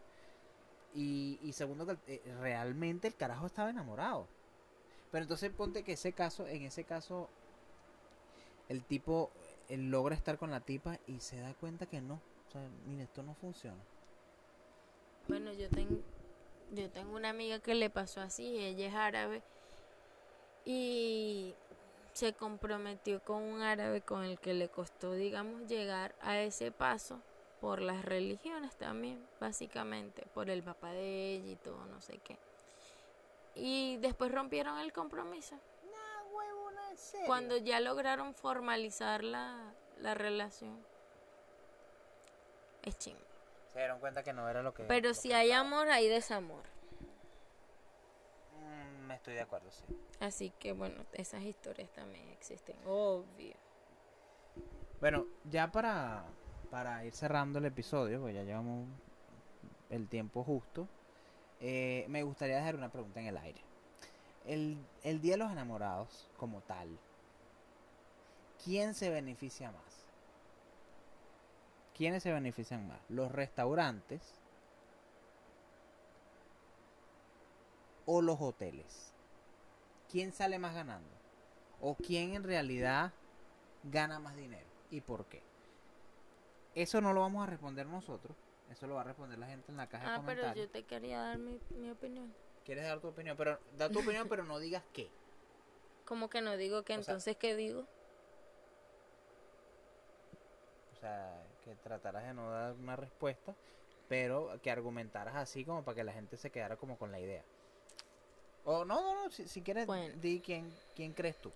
[0.95, 4.29] Y, y segundo que eh, realmente el carajo estaba enamorado.
[5.11, 7.31] Pero entonces ponte que ese caso, en ese caso,
[8.69, 9.31] el tipo
[9.69, 12.21] él logra estar con la tipa y se da cuenta que no.
[12.49, 13.83] O sea, mire, esto no funciona.
[15.29, 16.01] Bueno, yo tengo,
[16.73, 19.43] yo tengo una amiga que le pasó así, ella es árabe
[20.65, 21.55] y
[22.13, 27.21] se comprometió con un árabe con el que le costó, digamos, llegar a ese paso
[27.61, 32.39] por las religiones también, básicamente, por el papá de ella y todo, no sé qué.
[33.55, 35.57] Y después rompieron el compromiso.
[37.27, 40.77] Cuando ya lograron formalizar la, la relación.
[42.83, 43.26] Es ching.
[43.77, 44.85] Se dieron cuenta que no era lo que...
[44.85, 46.63] Pero si hay amor, hay desamor.
[48.59, 49.85] Mm, me estoy de acuerdo, sí.
[50.19, 53.55] Así que bueno, esas historias también existen, obvio.
[54.99, 56.25] Bueno, ya para,
[56.71, 58.89] para ir cerrando el episodio, pues ya llevamos
[59.91, 60.89] el tiempo justo,
[61.61, 63.61] eh, me gustaría dejar una pregunta en el aire.
[64.47, 66.99] El, el Día de los Enamorados, como tal,
[68.65, 69.96] ¿quién se beneficia más?
[71.97, 73.01] ¿Quiénes se benefician más?
[73.09, 74.21] ¿Los restaurantes
[78.05, 79.15] o los hoteles?
[80.11, 81.09] ¿Quién sale más ganando?
[81.81, 83.13] ¿O quién en realidad
[83.85, 84.67] gana más dinero?
[84.91, 85.43] ¿Y por qué?
[86.75, 88.37] Eso no lo vamos a responder nosotros.
[88.71, 90.47] Eso lo va a responder la gente en la caja de comentarios.
[90.49, 92.35] Ah, pero yo te quería dar mi, mi opinión.
[92.67, 93.37] ¿Quieres dar tu opinión?
[93.39, 95.09] Pero da tu opinión, pero no digas qué.
[96.05, 96.93] ¿Cómo que no digo qué?
[96.93, 97.87] Entonces, ¿qué digo?
[100.93, 103.55] O sea, que trataras de no dar una respuesta,
[104.09, 107.43] pero que argumentaras así como para que la gente se quedara como con la idea.
[108.65, 109.89] O no, no, no, si, quieres,
[110.21, 111.53] di quién, quién crees tú.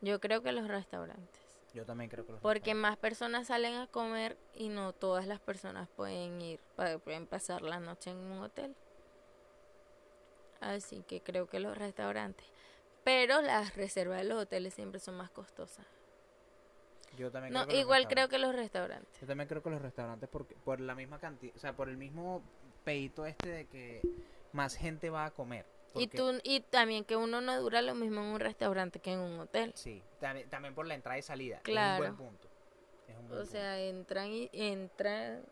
[0.00, 1.42] Yo creo que los restaurantes.
[1.74, 5.40] Yo también creo que los Porque más personas salen a comer y no todas las
[5.40, 6.60] personas pueden ir,
[7.04, 8.74] pueden pasar la noche en un hotel.
[10.60, 12.46] Así que creo que los restaurantes.
[13.02, 15.84] Pero las reservas de los hoteles siempre son más costosas.
[17.16, 19.20] Yo también no, igual creo que los restaurantes.
[19.20, 21.96] Yo también creo que los restaurantes porque por la misma cantidad, o sea, por el
[21.96, 22.42] mismo
[22.84, 24.02] peito este de que
[24.52, 25.66] más gente va a comer.
[25.96, 29.20] Y tú y también que uno no dura lo mismo en un restaurante que en
[29.20, 29.72] un hotel.
[29.76, 31.60] Sí, también, también por la entrada y salida.
[31.60, 32.04] Claro.
[32.04, 32.48] Es un buen punto.
[33.30, 35.44] o sea, entran y entran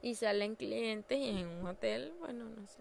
[0.00, 2.80] y salen clientes y en un hotel, bueno, no sé.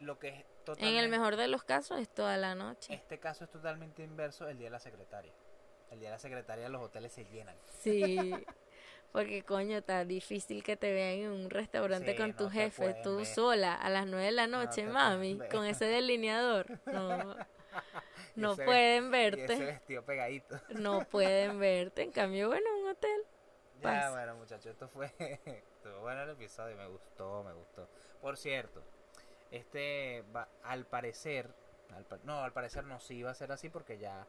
[0.00, 0.44] Lo que es
[0.78, 2.94] en el mejor de los casos es toda la noche.
[2.94, 5.32] Este caso es totalmente inverso el día de la secretaria.
[5.92, 7.54] El día de la secretaria los hoteles se llenan.
[7.80, 8.16] Sí.
[9.12, 13.74] Porque coño, está difícil que te vean en un restaurante con tu jefe, tú sola,
[13.74, 16.80] a las nueve de la noche, mami, con ese delineador.
[16.86, 17.36] No,
[18.36, 19.44] no pueden verte.
[19.44, 20.58] ese vestido pegadito.
[20.70, 22.00] No pueden verte.
[22.00, 23.20] En cambio, bueno, un hotel.
[23.82, 25.12] Ya, bueno, muchachos, esto fue.
[25.18, 27.86] Estuvo bueno el episodio, me gustó, me gustó.
[28.22, 28.82] Por cierto,
[29.50, 31.50] este, va, al parecer,
[32.24, 34.26] no, al parecer no, sí va a ser así porque ya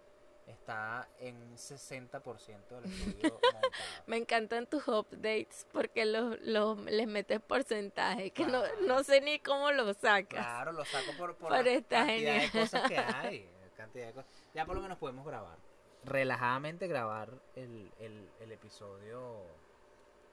[0.47, 3.69] está en un 60% del estudio montado.
[4.05, 9.39] Me encantan tus updates porque los, los les metes porcentaje, que no, no sé ni
[9.39, 10.45] cómo lo sacas.
[10.45, 13.49] Claro, lo saco por, por la cantidad de cosas que hay.
[13.77, 14.31] Cantidad de cosas.
[14.53, 15.57] Ya por lo menos podemos grabar.
[16.05, 19.41] Relajadamente grabar el, el, el episodio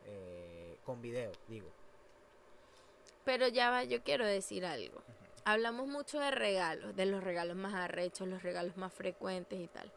[0.06, 1.70] eh, con video, digo.
[3.24, 5.02] Pero ya va, yo quiero decir algo.
[5.44, 9.90] Hablamos mucho de regalos, de los regalos más arrechos, los regalos más frecuentes y tal.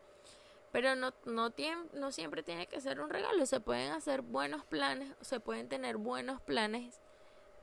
[0.73, 3.45] Pero no, no, tiene, no siempre tiene que ser un regalo.
[3.45, 6.99] Se pueden hacer buenos planes, se pueden tener buenos planes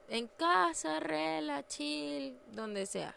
[0.08, 3.16] en casa, rela, chill, donde sea.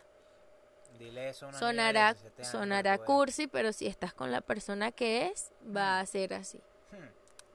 [0.97, 6.05] Dile eso sonará sonará cursi, pero si estás con la persona que es, va a
[6.07, 6.57] ser así.
[6.91, 7.09] Hmm.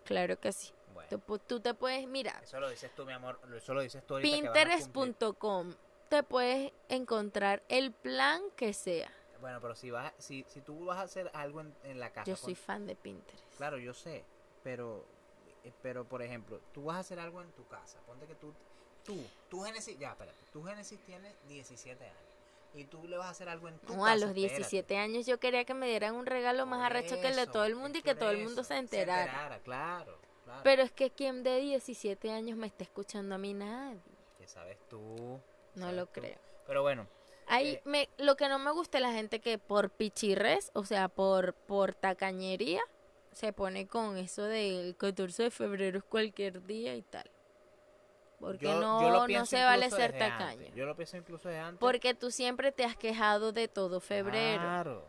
[0.04, 0.72] Claro que sí.
[1.46, 2.38] Tú, te puedes, mira.
[2.42, 3.40] Eso lo dices tú, mi amor.
[3.56, 4.20] Eso lo dices tú.
[4.20, 5.74] Pinterest.com.
[6.08, 9.10] Te puedes encontrar el plan que sea.
[9.40, 12.30] Bueno, pero si vas, si, si tú vas a hacer algo en, la casa.
[12.30, 13.56] Yo soy fan de Pinterest.
[13.56, 14.24] Claro, yo sé.
[14.64, 15.04] Pero,
[15.64, 17.98] eh, pero por ejemplo, tú vas a hacer algo en tu casa.
[18.06, 18.52] Ponte que tú,
[19.04, 19.16] tú,
[19.48, 20.38] tú Genesis, ya, espérate.
[20.52, 22.28] Tú Genesis tienes 17 años
[22.74, 25.40] y tú le vas a hacer algo en tu no, a los 17 años yo
[25.40, 28.02] quería que me dieran un regalo más arrecho que el de todo el mundo y
[28.02, 29.24] que todo el mundo se enterara.
[29.24, 30.18] Se enterara, claro.
[30.62, 34.00] Pero es que quien de 17 años me está escuchando a mí nadie.
[34.38, 35.40] ¿Qué sabes tú?
[35.74, 36.38] No lo creo.
[36.66, 37.06] Pero bueno.
[37.48, 40.84] Ahí eh, me, lo que no me gusta es la gente que por pichirres, o
[40.84, 42.82] sea, por, por tacañería,
[43.32, 47.30] se pone con eso del 14 de febrero es cualquier día y tal.
[48.40, 50.68] Porque no, no se vale ser tacaño.
[50.74, 51.80] Yo lo pienso incluso de antes.
[51.80, 54.60] Porque tú siempre te has quejado de todo febrero.
[54.62, 55.04] Claro.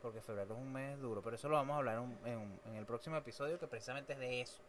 [0.00, 1.20] Porque febrero es un mes duro.
[1.22, 4.40] Pero eso lo vamos a hablar en, en, el próximo episodio que precisamente es de
[4.40, 4.62] eso.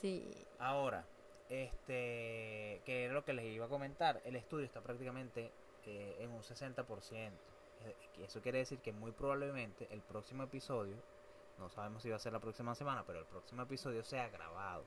[0.00, 0.34] Sí.
[0.58, 1.04] Ahora,
[1.50, 4.22] este, que es lo que les iba a comentar.
[4.24, 5.50] El estudio está prácticamente
[5.86, 7.30] eh, en un 60%.
[8.22, 10.94] Eso quiere decir que muy probablemente el próximo episodio,
[11.58, 14.84] no sabemos si va a ser la próxima semana, pero el próximo episodio sea grabado.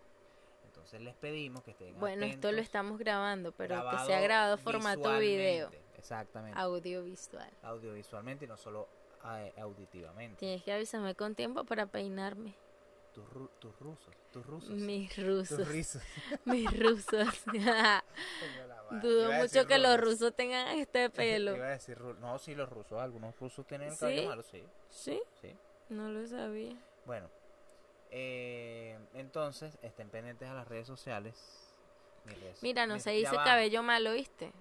[0.66, 5.18] Entonces les pedimos que estén Bueno, esto lo estamos grabando, pero que sea grabado formato
[5.20, 5.70] video.
[5.98, 6.60] Exactamente.
[6.60, 7.50] Audiovisual.
[7.64, 8.88] Audiovisualmente y no solo
[9.26, 10.38] eh, auditivamente.
[10.38, 12.54] Tienes que avisarme con tiempo para peinarme.
[13.14, 13.28] Tus,
[13.80, 14.70] rusos, tus rusos.
[14.70, 15.66] Mis rusos.
[16.46, 17.44] Mis rusos.
[18.92, 21.56] Dudo mucho que los rusos tengan este pelo.
[21.56, 24.64] Iba a decir, no, sí, los rusos, algunos rusos tienen el cabello malo, sí.
[24.90, 25.22] ¿Sí?
[25.42, 25.56] Sí.
[25.90, 26.76] No lo sabía.
[27.06, 27.30] Bueno,
[28.12, 31.72] eh, entonces, estén pendientes a las redes sociales.
[32.62, 34.52] Mira, no se dice cabello malo, ¿viste?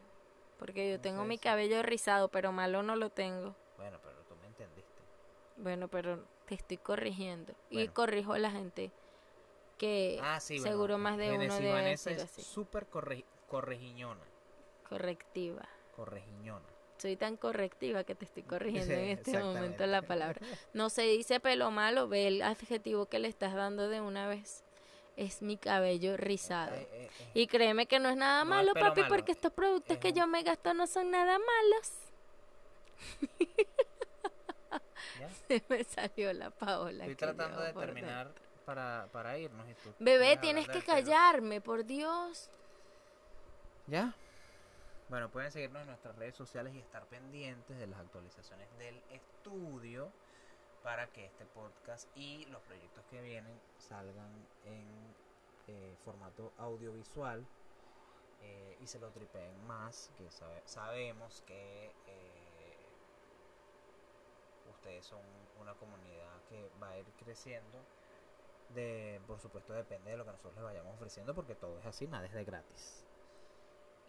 [0.59, 3.55] Porque yo tengo mi cabello rizado, pero malo no lo tengo.
[3.77, 5.01] Bueno, pero tú me entendiste.
[5.57, 7.55] Bueno, pero te estoy corrigiendo.
[7.71, 8.91] Y corrijo a la gente
[9.79, 12.43] que ah, seguro más de uno debe decir así.
[12.43, 12.87] Súper
[13.49, 14.25] corregiñona.
[14.89, 15.67] Correctiva.
[15.97, 16.75] Corregiñona
[17.05, 20.41] soy tan correctiva que te estoy corrigiendo en este momento la palabra.
[20.73, 24.65] No se dice pelo malo, ve el adjetivo que le estás dando de una vez.
[25.17, 26.75] Es mi cabello rizado.
[26.75, 27.31] Eh, eh, eh.
[27.35, 30.73] Y créeme que no es nada malo, papi, porque estos productos que yo me gasto
[30.73, 31.93] no son nada malos.
[35.47, 37.05] Se me salió la Paola.
[37.05, 38.33] Estoy tratando de terminar
[38.65, 39.67] para, para irnos.
[39.99, 42.49] Bebé, tienes que callarme, por Dios.
[43.87, 44.15] ¿Ya?
[45.11, 50.11] Bueno, pueden seguirnos en nuestras redes sociales y estar pendientes de las actualizaciones del estudio
[50.83, 54.33] para que este podcast y los proyectos que vienen salgan
[54.65, 55.15] en
[55.67, 57.47] eh, formato audiovisual
[58.41, 60.29] eh, y se lo tripeen más, que
[60.65, 62.77] sabemos que eh,
[64.71, 65.21] ustedes son
[65.61, 67.79] una comunidad que va a ir creciendo.
[68.71, 72.07] De, por supuesto depende de lo que nosotros les vayamos ofreciendo porque todo es así,
[72.07, 73.05] nada es de gratis.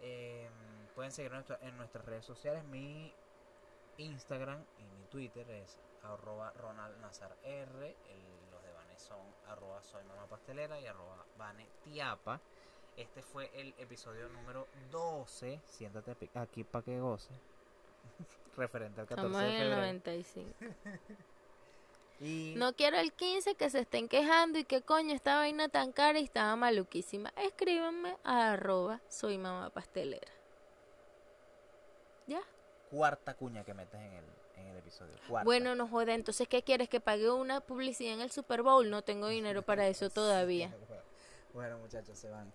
[0.00, 0.48] Eh,
[0.94, 2.64] pueden seguirnos en nuestras redes sociales.
[2.64, 3.12] Mi
[3.98, 7.96] Instagram y mi Twitter es arroba Ronald Nazar R.
[8.50, 12.40] los de Bane son arroba soy mamá pastelera y arroba Bane Tiapa.
[12.96, 15.60] Este fue el episodio número 12.
[15.66, 17.34] Siéntate aquí para que goce.
[18.56, 19.76] Referente al 14 de febrero.
[19.76, 20.50] 95.
[22.18, 26.18] No quiero el 15 que se estén quejando y que coño esta vaina tan cara
[26.18, 27.32] y estaba maluquísima.
[27.36, 30.32] Escríbanme a arroba soy mamá pastelera.
[32.26, 32.40] ¿Ya?
[32.90, 34.24] Cuarta cuña que metes en el,
[34.56, 35.14] en el episodio.
[35.44, 36.14] Bueno, no joda.
[36.14, 36.88] Entonces, ¿qué quieres?
[36.88, 38.88] ¿Que pague una publicidad en el Super Bowl?
[38.88, 40.74] No tengo dinero para eso todavía.
[41.52, 42.52] bueno, muchachos, se van.